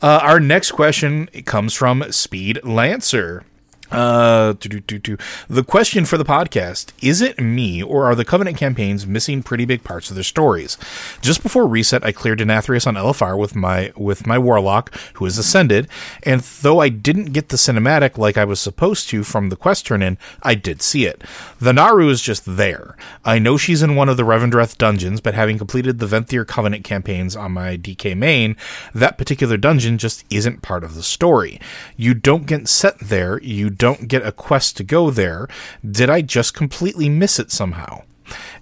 [0.00, 3.44] Uh, our next question comes from Speed Lancer.
[3.92, 4.54] Uh.
[4.54, 9.64] The question for the podcast is it me or are the Covenant campaigns missing pretty
[9.64, 10.78] big parts of their stories?
[11.20, 15.38] Just before reset, I cleared Denathrius on LFR with my with my warlock who is
[15.38, 15.88] ascended,
[16.22, 19.86] and though I didn't get the cinematic like I was supposed to from the quest
[19.86, 21.22] turn in, I did see it.
[21.60, 22.96] The Naru is just there.
[23.24, 26.84] I know she's in one of the Revendreth dungeons, but having completed the Venthyr Covenant
[26.84, 28.56] campaigns on my DK main,
[28.94, 31.60] that particular dungeon just isn't part of the story.
[31.96, 35.48] You don't get set there, you don't get a quest to go there.
[35.84, 38.02] Did I just completely miss it somehow?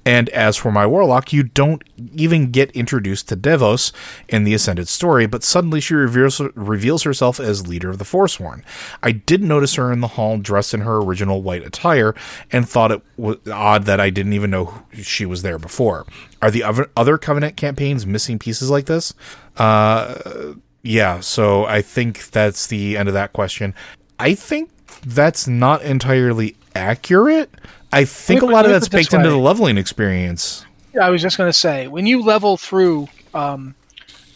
[0.03, 1.83] And as for my warlock, you don't
[2.15, 3.93] even get introduced to Devos
[4.31, 8.65] in the Ascended story, but suddenly she reveals, reveals herself as leader of the Forsworn.
[9.03, 12.15] I did notice her in the hall dressed in her original white attire
[12.51, 16.07] and thought it was odd that I didn't even know she was there before.
[16.41, 19.13] Are the other, other Covenant campaigns missing pieces like this?
[19.59, 23.75] Uh, yeah, so I think that's the end of that question.
[24.19, 24.71] I think
[25.03, 27.51] that's not entirely accurate.
[27.93, 30.65] I think a lot of that's baked into the leveling experience.
[30.95, 33.75] Yeah, I was just going to say, when you level through um,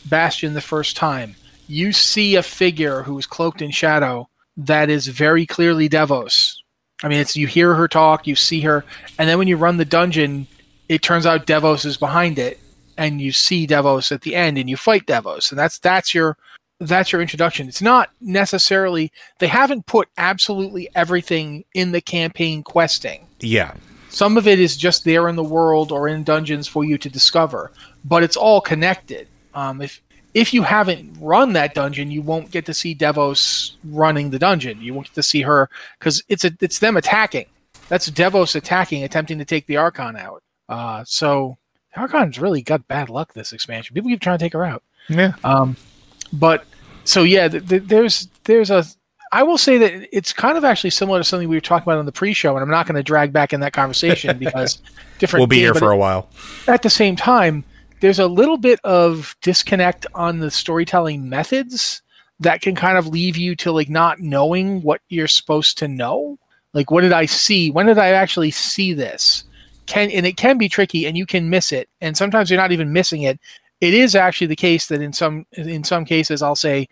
[0.06, 1.34] Bastion the first time,
[1.66, 6.56] you see a figure who is cloaked in shadow that is very clearly Devos.
[7.02, 8.84] I mean, it's you hear her talk, you see her,
[9.18, 10.46] and then when you run the dungeon,
[10.88, 12.60] it turns out Devos is behind it,
[12.96, 16.36] and you see Devos at the end, and you fight Devos, and that's that's your
[16.80, 17.68] that's your introduction.
[17.68, 23.26] It's not necessarily they haven't put absolutely everything in the campaign questing.
[23.40, 23.74] Yeah.
[24.08, 27.08] Some of it is just there in the world or in dungeons for you to
[27.08, 27.72] discover,
[28.04, 29.28] but it's all connected.
[29.54, 30.00] Um, if
[30.34, 34.80] if you haven't run that dungeon, you won't get to see Devos running the dungeon.
[34.80, 37.46] You won't get to see her because it's a it's them attacking.
[37.88, 40.42] That's Devos attacking, attempting to take the Archon out.
[40.68, 41.58] Uh, so
[41.96, 43.94] Archon's really got bad luck this expansion.
[43.94, 44.82] People keep trying to take her out.
[45.08, 45.34] Yeah.
[45.44, 45.76] Um,
[46.34, 46.64] but
[47.04, 48.84] so yeah, th- th- there's there's a.
[49.32, 51.98] I will say that it's kind of actually similar to something we were talking about
[51.98, 54.78] on the pre-show, and I'm not going to drag back in that conversation because
[55.18, 55.40] different.
[55.40, 56.28] We'll be game, here for a while.
[56.68, 57.64] at the same time,
[58.00, 62.02] there's a little bit of disconnect on the storytelling methods
[62.40, 66.38] that can kind of leave you to like not knowing what you're supposed to know.
[66.72, 67.70] Like, what did I see?
[67.70, 69.44] When did I actually see this?
[69.86, 71.88] Can and it can be tricky, and you can miss it.
[72.00, 73.38] And sometimes you're not even missing it.
[73.84, 76.88] It is actually the case that in some in some cases I'll say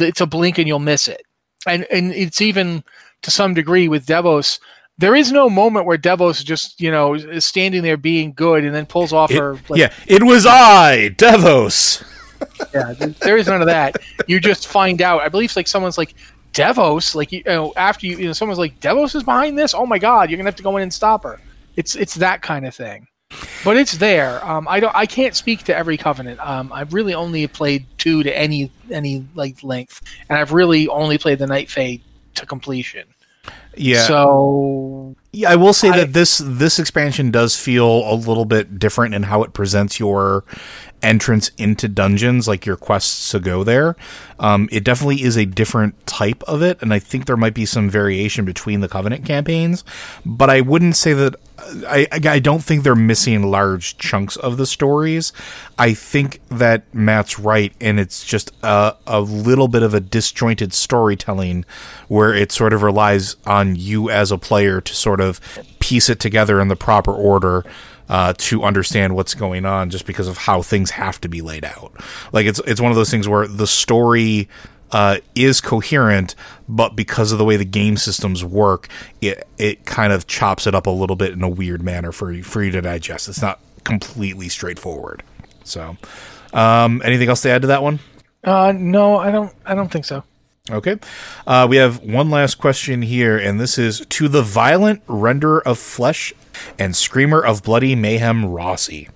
[0.00, 1.22] it's a blink and you'll miss it,
[1.66, 2.82] and and it's even
[3.22, 4.58] to some degree with Devos.
[4.98, 8.74] There is no moment where Devos just you know is standing there being good and
[8.74, 12.02] then pulls off It- her like, yeah, it was I, Devos.
[12.74, 13.96] yeah, there is none of that.
[14.26, 15.20] You just find out.
[15.20, 16.14] I believe it's like someone's like
[16.52, 19.74] Devos, like you know, after you, you know, someone's like Devos is behind this.
[19.74, 21.40] Oh my God, you're gonna have to go in and stop her.
[21.76, 23.06] It's it's that kind of thing,
[23.64, 24.44] but it's there.
[24.44, 24.94] Um, I don't.
[24.94, 26.40] I can't speak to every covenant.
[26.40, 31.18] Um, I've really only played two to any any like length, and I've really only
[31.18, 32.00] played the Night Fae
[32.34, 33.04] to completion.
[33.76, 34.02] Yeah.
[34.06, 38.78] So Yeah, I will say I- that this this expansion does feel a little bit
[38.78, 40.44] different in how it presents your
[41.02, 43.96] entrance into dungeons, like your quests to go there.
[44.38, 47.66] Um, it definitely is a different type of it, and I think there might be
[47.66, 49.84] some variation between the Covenant campaigns.
[50.24, 51.36] But I wouldn't say that.
[51.86, 55.32] I I don't think they're missing large chunks of the stories.
[55.78, 60.72] I think that Matt's right, and it's just a, a little bit of a disjointed
[60.72, 61.64] storytelling
[62.08, 65.40] where it sort of relies on you as a player to sort of
[65.78, 67.64] piece it together in the proper order
[68.12, 71.64] uh, to understand what's going on, just because of how things have to be laid
[71.64, 71.94] out.
[72.30, 74.50] Like it's it's one of those things where the story
[74.90, 76.34] uh, is coherent,
[76.68, 78.88] but because of the way the game systems work,
[79.22, 82.30] it it kind of chops it up a little bit in a weird manner for
[82.30, 83.30] you, for you to digest.
[83.30, 85.22] It's not completely straightforward.
[85.64, 85.96] So,
[86.52, 87.98] um, anything else to add to that one?
[88.44, 89.54] uh, no, I don't.
[89.64, 90.22] I don't think so.
[90.70, 90.96] Okay.
[91.46, 95.78] Uh, we have one last question here, and this is to the violent render of
[95.78, 96.34] flesh
[96.78, 99.08] and screamer of bloody mayhem Rossi.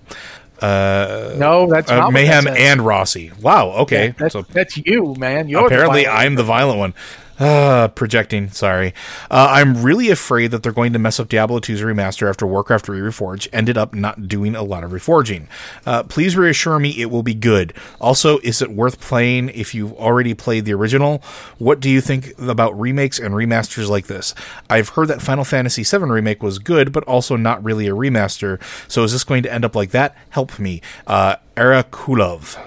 [0.61, 3.31] Uh, No, that's Uh, that mayhem and Rossi.
[3.41, 3.69] Wow.
[3.69, 4.15] Okay.
[4.17, 5.47] That's, so that's you, man.
[5.49, 6.93] You're apparently I'm the violent one.
[7.39, 8.93] Uh, projecting, sorry.
[9.29, 12.85] Uh, I'm really afraid that they're going to mess up Diablo 2's remaster after Warcraft
[12.87, 15.47] 3 Reforged ended up not doing a lot of reforging.
[15.85, 17.73] Uh, please reassure me it will be good.
[18.01, 21.21] Also, is it worth playing if you've already played the original?
[21.59, 24.33] What do you think about remakes and remasters like this?
[24.67, 28.59] I've heard that Final Fantasy VII Remake was good, but also not really a remaster.
[28.89, 30.15] So is this going to end up like that?
[30.31, 30.81] Help me.
[31.05, 32.57] Uh, Era Kulov.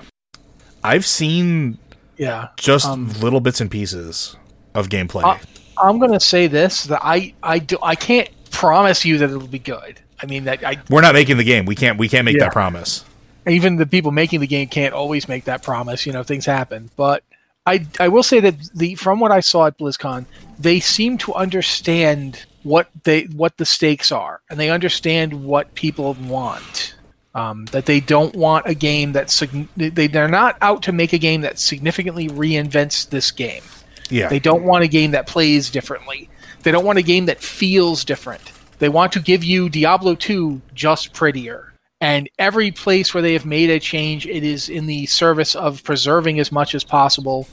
[0.85, 1.79] I've seen
[2.17, 2.49] Yeah.
[2.57, 4.37] just Um, little bits and pieces
[4.75, 5.25] of gameplay.
[5.25, 5.39] Uh,
[5.83, 9.47] I'm going to say this that I I do I can't promise you that it'll
[9.47, 10.01] be good.
[10.23, 11.65] I mean that I We're not making the game.
[11.67, 11.99] We can't.
[11.99, 12.45] We can't make Yeah.
[12.45, 13.05] that promise.
[13.49, 16.05] even the people making the game can't always make that promise.
[16.07, 16.91] You know, things happen.
[16.97, 17.23] But
[17.67, 20.27] I I will say that the from what I saw at BlizzCon,
[20.59, 26.15] they seem to understand what they what the stakes are, and they understand what people
[26.27, 26.95] want.
[27.35, 31.13] Um, that they don't want a game that sign- they they're not out to make
[31.13, 33.63] a game that significantly reinvents this game.
[34.11, 34.29] Yeah.
[34.29, 36.29] They don't want a game that plays differently.
[36.63, 38.53] They don't want a game that feels different.
[38.79, 41.73] They want to give you Diablo 2 just prettier.
[42.01, 45.85] And every place where they have made a change, it is in the service of
[45.85, 47.47] preserving as much as possible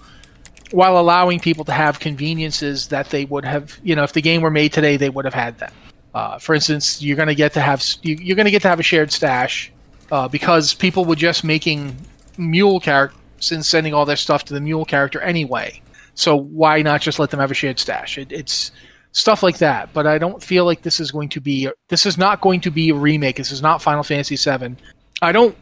[0.72, 4.42] while allowing people to have conveniences that they would have, you know, if the game
[4.42, 5.72] were made today, they would have had them.
[6.14, 8.68] Uh, for instance, you're going to get to have you- you're going to get to
[8.70, 9.72] have a shared stash
[10.12, 11.96] uh, because people were just making
[12.38, 15.82] mule characters and sending all their stuff to the mule character anyway.
[16.18, 18.18] So why not just let them have a shared stash?
[18.18, 18.72] It, it's
[19.12, 19.94] stuff like that.
[19.94, 21.70] But I don't feel like this is going to be.
[21.90, 23.36] This is not going to be a remake.
[23.38, 24.76] This is not Final Fantasy VII.
[25.22, 25.56] I don't.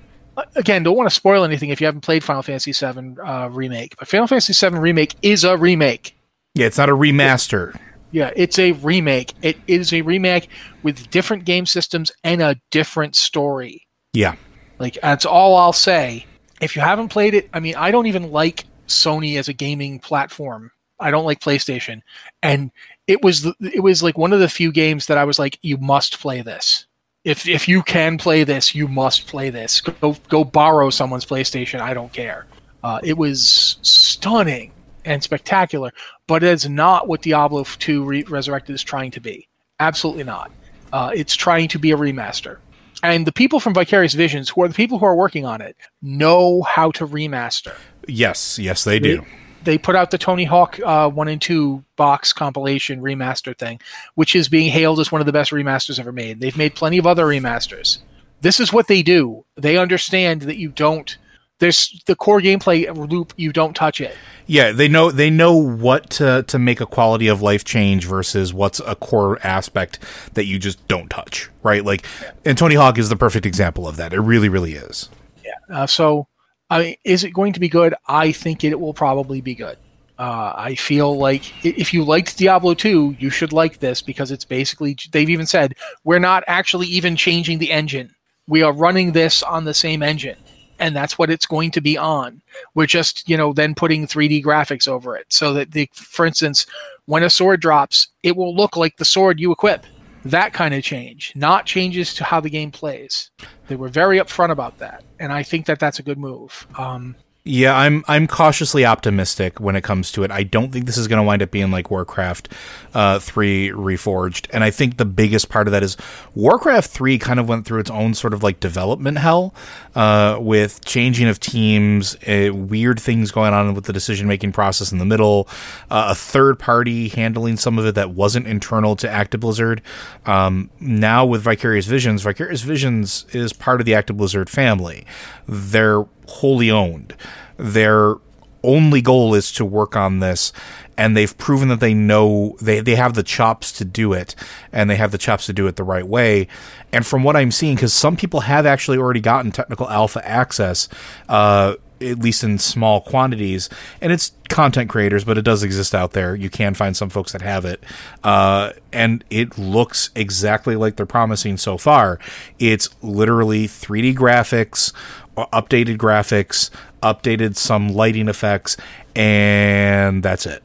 [0.56, 3.96] Again, don't want to spoil anything if you haven't played Final Fantasy VII uh, remake.
[4.00, 6.16] But Final Fantasy VII remake is a remake.
[6.56, 6.66] yeah.
[6.68, 7.78] It's not a remaster.
[8.12, 9.34] Yeah, it's a remake.
[9.42, 10.48] It is a remake
[10.84, 13.86] with different game systems and a different story.
[14.14, 14.36] Yeah.
[14.80, 16.26] Like that's all I'll say.
[16.62, 20.00] If you haven't played it, I mean, I don't even like Sony as a gaming
[20.00, 20.72] platform.
[21.00, 22.02] I don't like PlayStation,
[22.42, 22.72] and
[23.08, 25.78] it was it was like one of the few games that I was like, you
[25.78, 26.86] must play this.
[27.26, 29.82] If if you can play this, you must play this.
[29.82, 31.82] Go go borrow someone's PlayStation.
[31.82, 32.46] I don't care.
[32.84, 34.72] Uh, it was stunning
[35.06, 35.92] and spectacular,
[36.28, 39.48] but it's not what Diablo 2 Re- Resurrected is trying to be.
[39.80, 40.52] Absolutely not.
[40.94, 42.58] Uh, it's trying to be a remaster.
[43.04, 45.76] And the people from Vicarious Visions, who are the people who are working on it,
[46.02, 47.76] know how to remaster.
[48.08, 49.22] Yes, yes, they do.
[49.22, 49.28] They,
[49.64, 53.80] they put out the Tony Hawk uh, 1 and 2 box compilation remaster thing,
[54.14, 56.40] which is being hailed as one of the best remasters ever made.
[56.40, 58.00] They've made plenty of other remasters.
[58.42, 59.44] This is what they do.
[59.56, 61.18] They understand that you don't
[61.60, 66.10] there's the core gameplay loop you don't touch it yeah they know they know what
[66.10, 70.00] to to make a quality of life change versus what's a core aspect
[70.34, 72.06] that you just don't touch right like
[72.44, 75.10] and tony hawk is the perfect example of that it really really is
[75.44, 76.28] yeah uh, so
[76.70, 79.78] i mean is it going to be good i think it will probably be good
[80.18, 84.46] uh, I feel like if you liked Diablo 2, you should like this because it's
[84.46, 88.16] basically, they've even said, we're not actually even changing the engine.
[88.48, 90.38] We are running this on the same engine
[90.80, 92.42] and that's what it's going to be on.
[92.74, 96.66] We're just, you know, then putting 3D graphics over it so that the for instance,
[97.06, 99.86] when a sword drops, it will look like the sword you equip.
[100.26, 103.30] That kind of change, not changes to how the game plays.
[103.68, 106.66] They were very upfront about that, and I think that that's a good move.
[106.78, 107.16] Um,
[107.48, 110.32] yeah, I'm I'm cautiously optimistic when it comes to it.
[110.32, 112.52] I don't think this is going to wind up being like Warcraft
[112.96, 114.48] uh, 3 Reforged.
[114.52, 115.96] And I think the biggest part of that is
[116.34, 119.54] Warcraft 3 kind of went through its own sort of like development hell
[119.94, 124.92] uh, with changing of teams, uh, weird things going on with the decision making process
[124.92, 125.48] in the middle,
[125.92, 129.82] uh, a third party handling some of it that wasn't internal to Activision Blizzard.
[130.26, 135.06] Um, now with Vicarious Visions, Vicarious Visions is part of the Activision Blizzard family.
[135.48, 137.16] They're wholly owned.
[137.58, 138.16] Their
[138.64, 140.52] only goal is to work on this
[140.98, 144.36] and they've proven that they know they, they have the chops to do it
[144.72, 146.48] and they have the chops to do it the right way.
[146.92, 150.88] And from what i'm seeing because some people have actually already gotten technical alpha access
[151.30, 153.70] uh, at least in small quantities
[154.02, 156.36] and it's content creators but it does exist out there.
[156.36, 157.84] You can find some folks that have it.
[158.24, 162.20] Uh, and it looks exactly like they're promising so far.
[162.60, 164.94] It's literally 3d graphics
[165.38, 166.70] updated graphics,
[167.04, 168.78] updated some lighting effects,
[169.16, 170.64] and that's it.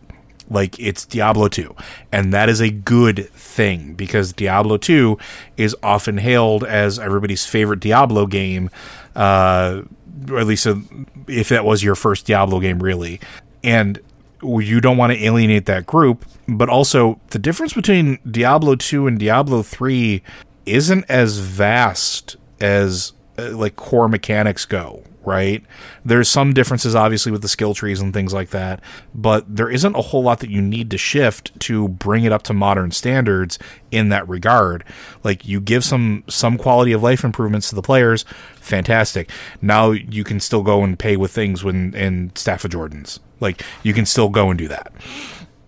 [0.49, 1.75] Like it's Diablo 2.
[2.11, 5.17] And that is a good thing because Diablo 2
[5.57, 8.69] is often hailed as everybody's favorite Diablo game,
[9.15, 9.83] uh,
[10.29, 10.67] or at least
[11.29, 13.21] if that was your first Diablo game, really.
[13.63, 14.01] And
[14.43, 19.19] you don't want to alienate that group, but also the difference between Diablo 2 and
[19.19, 20.23] Diablo 3
[20.67, 25.63] isn't as vast as uh, like core mechanics go right?
[26.05, 28.83] There's some differences obviously with the skill trees and things like that
[29.15, 32.43] but there isn't a whole lot that you need to shift to bring it up
[32.45, 33.59] to modern standards
[33.91, 34.85] in that regard.
[35.23, 38.25] Like you give some some quality of life improvements to the players
[38.57, 39.31] fantastic.
[39.61, 43.19] Now you can still go and pay with things when in staff of jordans.
[43.41, 44.93] Like you can still go and do that.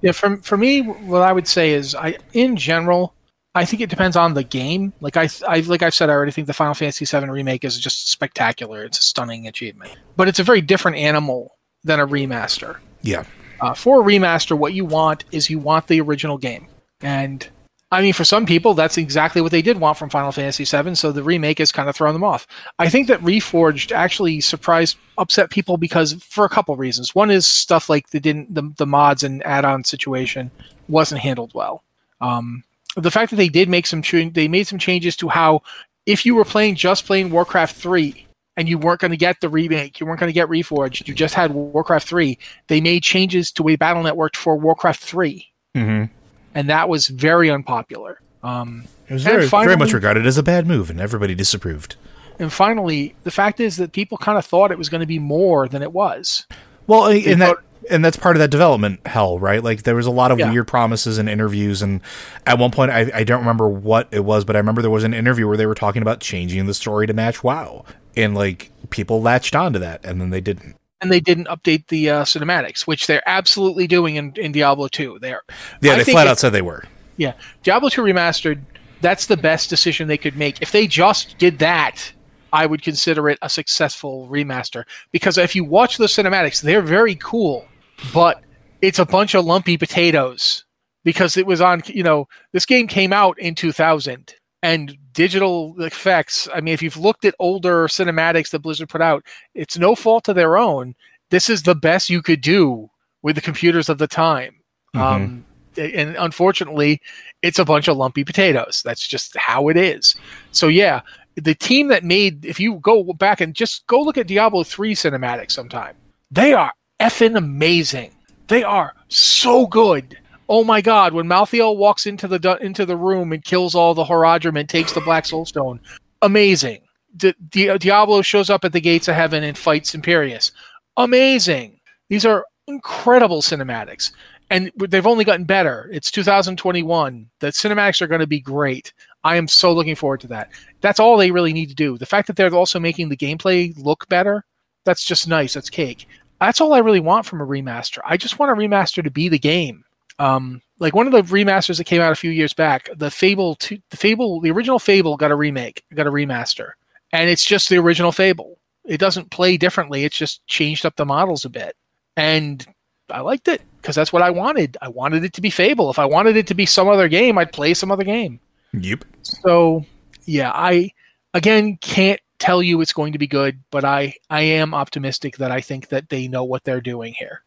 [0.01, 3.15] Yeah for, for me what i would say is i in general
[3.55, 4.93] I think it depends on the game.
[5.01, 7.79] Like I, I like I've said, I already think the Final Fantasy VII remake is
[7.79, 8.85] just spectacular.
[8.85, 12.79] It's a stunning achievement, but it's a very different animal than a remaster.
[13.03, 13.25] Yeah.
[13.61, 16.67] Uh, for a remaster, what you want is you want the original game,
[17.01, 17.49] and
[17.93, 20.95] I mean, for some people, that's exactly what they did want from Final Fantasy VII.
[20.95, 22.47] So the remake has kind of thrown them off.
[22.79, 27.15] I think that Reforged actually surprised, upset people because for a couple reasons.
[27.15, 30.51] One is stuff like the didn't the, the mods and add-on situation
[30.89, 31.85] wasn't handled well.
[32.23, 32.65] Um,
[32.97, 35.63] the fact that they did make some they made some changes to how
[36.07, 38.27] if you were playing just playing Warcraft 3
[38.57, 41.15] and you weren't going to get the remake, you weren't going to get Reforged, you
[41.15, 45.47] just had Warcraft 3, they made changes to way Battle.net worked for Warcraft 3.
[45.75, 46.13] Mm-hmm.
[46.55, 48.21] And that was very unpopular.
[48.43, 51.97] Um, it was very, finally, very much regarded as a bad move, and everybody disapproved.
[52.39, 55.19] And finally, the fact is that people kind of thought it was going to be
[55.19, 56.47] more than it was.
[56.87, 57.57] Well, in that
[57.91, 59.63] and that's part of that development hell, right?
[59.63, 60.51] Like there was a lot of yeah.
[60.51, 62.01] weird promises and interviews, and
[62.47, 65.05] at one point, I, I don't remember what it was, but I remember there was
[65.05, 67.85] an interview where they were talking about changing the story to match WoW,
[68.17, 70.77] and like people latched onto that, and then they didn't.
[71.01, 75.19] And they didn't update the uh, cinematics, which they're absolutely doing in, in Diablo 2.
[75.21, 75.43] They're
[75.81, 76.85] yeah, they flat out said they were.
[77.17, 78.61] Yeah, Diablo 2 remastered.
[79.01, 80.63] That's the best decision they could make.
[80.63, 82.13] If they just did that,
[82.53, 87.17] I would consider it a successful remaster because if you watch the cinematics, they're very
[87.17, 87.67] cool
[88.13, 88.43] but
[88.81, 90.65] it's a bunch of lumpy potatoes
[91.05, 96.49] because it was on you know this game came out in 2000 and digital effects.
[96.55, 99.25] I mean, if you've looked at older cinematics that Blizzard put out,
[99.55, 100.95] it's no fault of their own.
[101.31, 102.89] This is the best you could do
[103.23, 104.55] with the computers of the time.
[104.95, 105.01] Mm-hmm.
[105.01, 105.45] Um,
[105.77, 107.01] and unfortunately,
[107.41, 108.83] it's a bunch of lumpy potatoes.
[108.85, 110.15] That's just how it is.
[110.53, 111.01] So yeah,
[111.35, 114.95] the team that made if you go back and just go look at Diablo 3
[114.95, 115.97] cinematics sometime.
[116.31, 116.73] They are
[117.03, 118.13] effing amazing.
[118.47, 120.19] They are so good.
[120.49, 124.05] Oh my god, when Malthael walks into the into the room and kills all the
[124.05, 125.81] Horadrim and takes the Black Soul Stone.
[126.23, 126.81] Amazing.
[127.17, 130.53] Di- Di- Diablo shows up at the gates of heaven and fights Imperius.
[130.97, 131.81] Amazing.
[132.09, 134.13] These are incredible cinematics
[134.53, 135.89] and they've only gotten better.
[135.93, 137.31] It's 2021.
[137.41, 138.93] The cinematics are going to be great.
[139.25, 140.51] I am so looking forward to that.
[140.83, 141.97] That's all they really need to do.
[141.97, 144.45] The fact that they're also making the gameplay look better,
[144.85, 145.55] that's just nice.
[145.55, 146.07] That's cake.
[146.47, 147.99] That's all I really want from a remaster.
[148.05, 149.85] I just want a remaster to be the game.
[150.19, 153.55] Um, like one of the remasters that came out a few years back, the Fable,
[153.55, 156.73] two, the Fable, the original Fable got a remake, got a remaster,
[157.13, 158.59] and it's just the original Fable.
[158.85, 160.05] It doesn't play differently.
[160.05, 161.77] It's just changed up the models a bit,
[162.17, 162.67] and
[163.09, 164.77] I liked it because that's what I wanted.
[164.83, 165.91] I wanted it to be Fable.
[165.91, 168.41] If I wanted it to be some other game, I'd play some other game.
[168.73, 169.05] Yep.
[169.23, 169.87] So,
[170.25, 170.91] yeah, I
[171.35, 175.53] again can't tell you it's going to be good, but I I am optimistic that
[175.53, 177.45] I think that they know what they're doing here.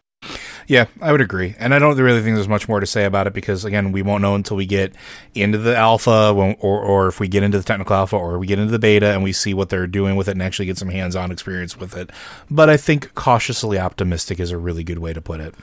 [0.67, 1.55] Yeah, I would agree.
[1.59, 4.01] And I don't really think there's much more to say about it because, again, we
[4.01, 4.93] won't know until we get
[5.33, 8.59] into the alpha or, or if we get into the technical alpha or we get
[8.59, 10.89] into the beta and we see what they're doing with it and actually get some
[10.89, 12.09] hands on experience with it.
[12.49, 15.55] But I think cautiously optimistic is a really good way to put it.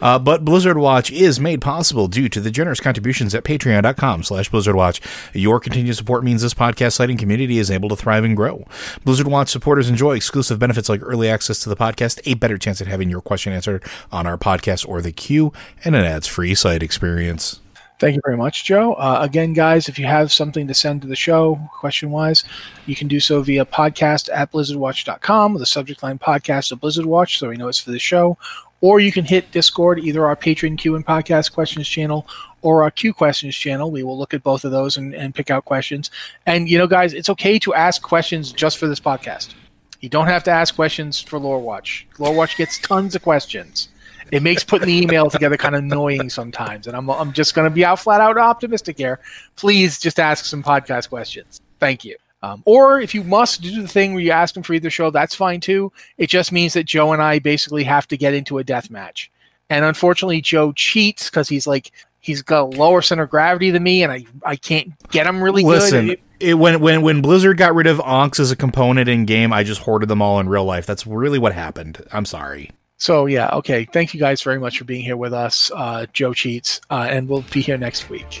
[0.00, 4.48] Uh, but Blizzard Watch is made possible due to the generous contributions at patreon.com slash
[4.48, 5.00] Blizzard Watch.
[5.32, 8.64] Your continued support means this podcast and community is able to thrive and grow.
[9.04, 12.80] Blizzard Watch supporters enjoy exclusive benefits like early access to the podcast, a better chance
[12.80, 15.52] at having your question answered on our podcast or the queue,
[15.84, 17.60] and an ads free site experience.
[18.02, 18.94] Thank you very much, Joe.
[18.94, 22.42] Uh, again, guys, if you have something to send to the show, question wise,
[22.84, 27.06] you can do so via podcast at blizzardwatch.com with the subject line podcast of Blizzard
[27.06, 28.36] Watch, so we know it's for the show.
[28.80, 32.26] Or you can hit Discord, either our Patreon Q and Podcast Questions channel
[32.62, 33.92] or our Q Questions channel.
[33.92, 36.10] We will look at both of those and, and pick out questions.
[36.44, 39.54] And, you know, guys, it's okay to ask questions just for this podcast.
[40.00, 42.08] You don't have to ask questions for Lore Watch.
[42.18, 43.90] Lore Watch gets tons of questions
[44.32, 46.86] it makes putting the email together kind of annoying sometimes.
[46.86, 49.20] And I'm, I'm just going to be out flat out optimistic here.
[49.56, 51.60] Please just ask some podcast questions.
[51.78, 52.16] Thank you.
[52.42, 55.10] Um, or if you must do the thing where you ask them for either show,
[55.10, 55.92] that's fine too.
[56.16, 59.30] It just means that Joe and I basically have to get into a death match.
[59.68, 63.82] And unfortunately, Joe cheats because he's like he's got a lower center of gravity than
[63.82, 66.20] me, and I I can't get him really Listen, good.
[66.40, 69.62] It, when when when Blizzard got rid of Ankhs as a component in game, I
[69.62, 70.84] just hoarded them all in real life.
[70.84, 72.04] That's really what happened.
[72.12, 72.70] I'm sorry.
[73.02, 73.84] So yeah, okay.
[73.84, 77.28] Thank you guys very much for being here with us, uh, Joe Cheats, uh, and
[77.28, 78.40] we'll be here next week.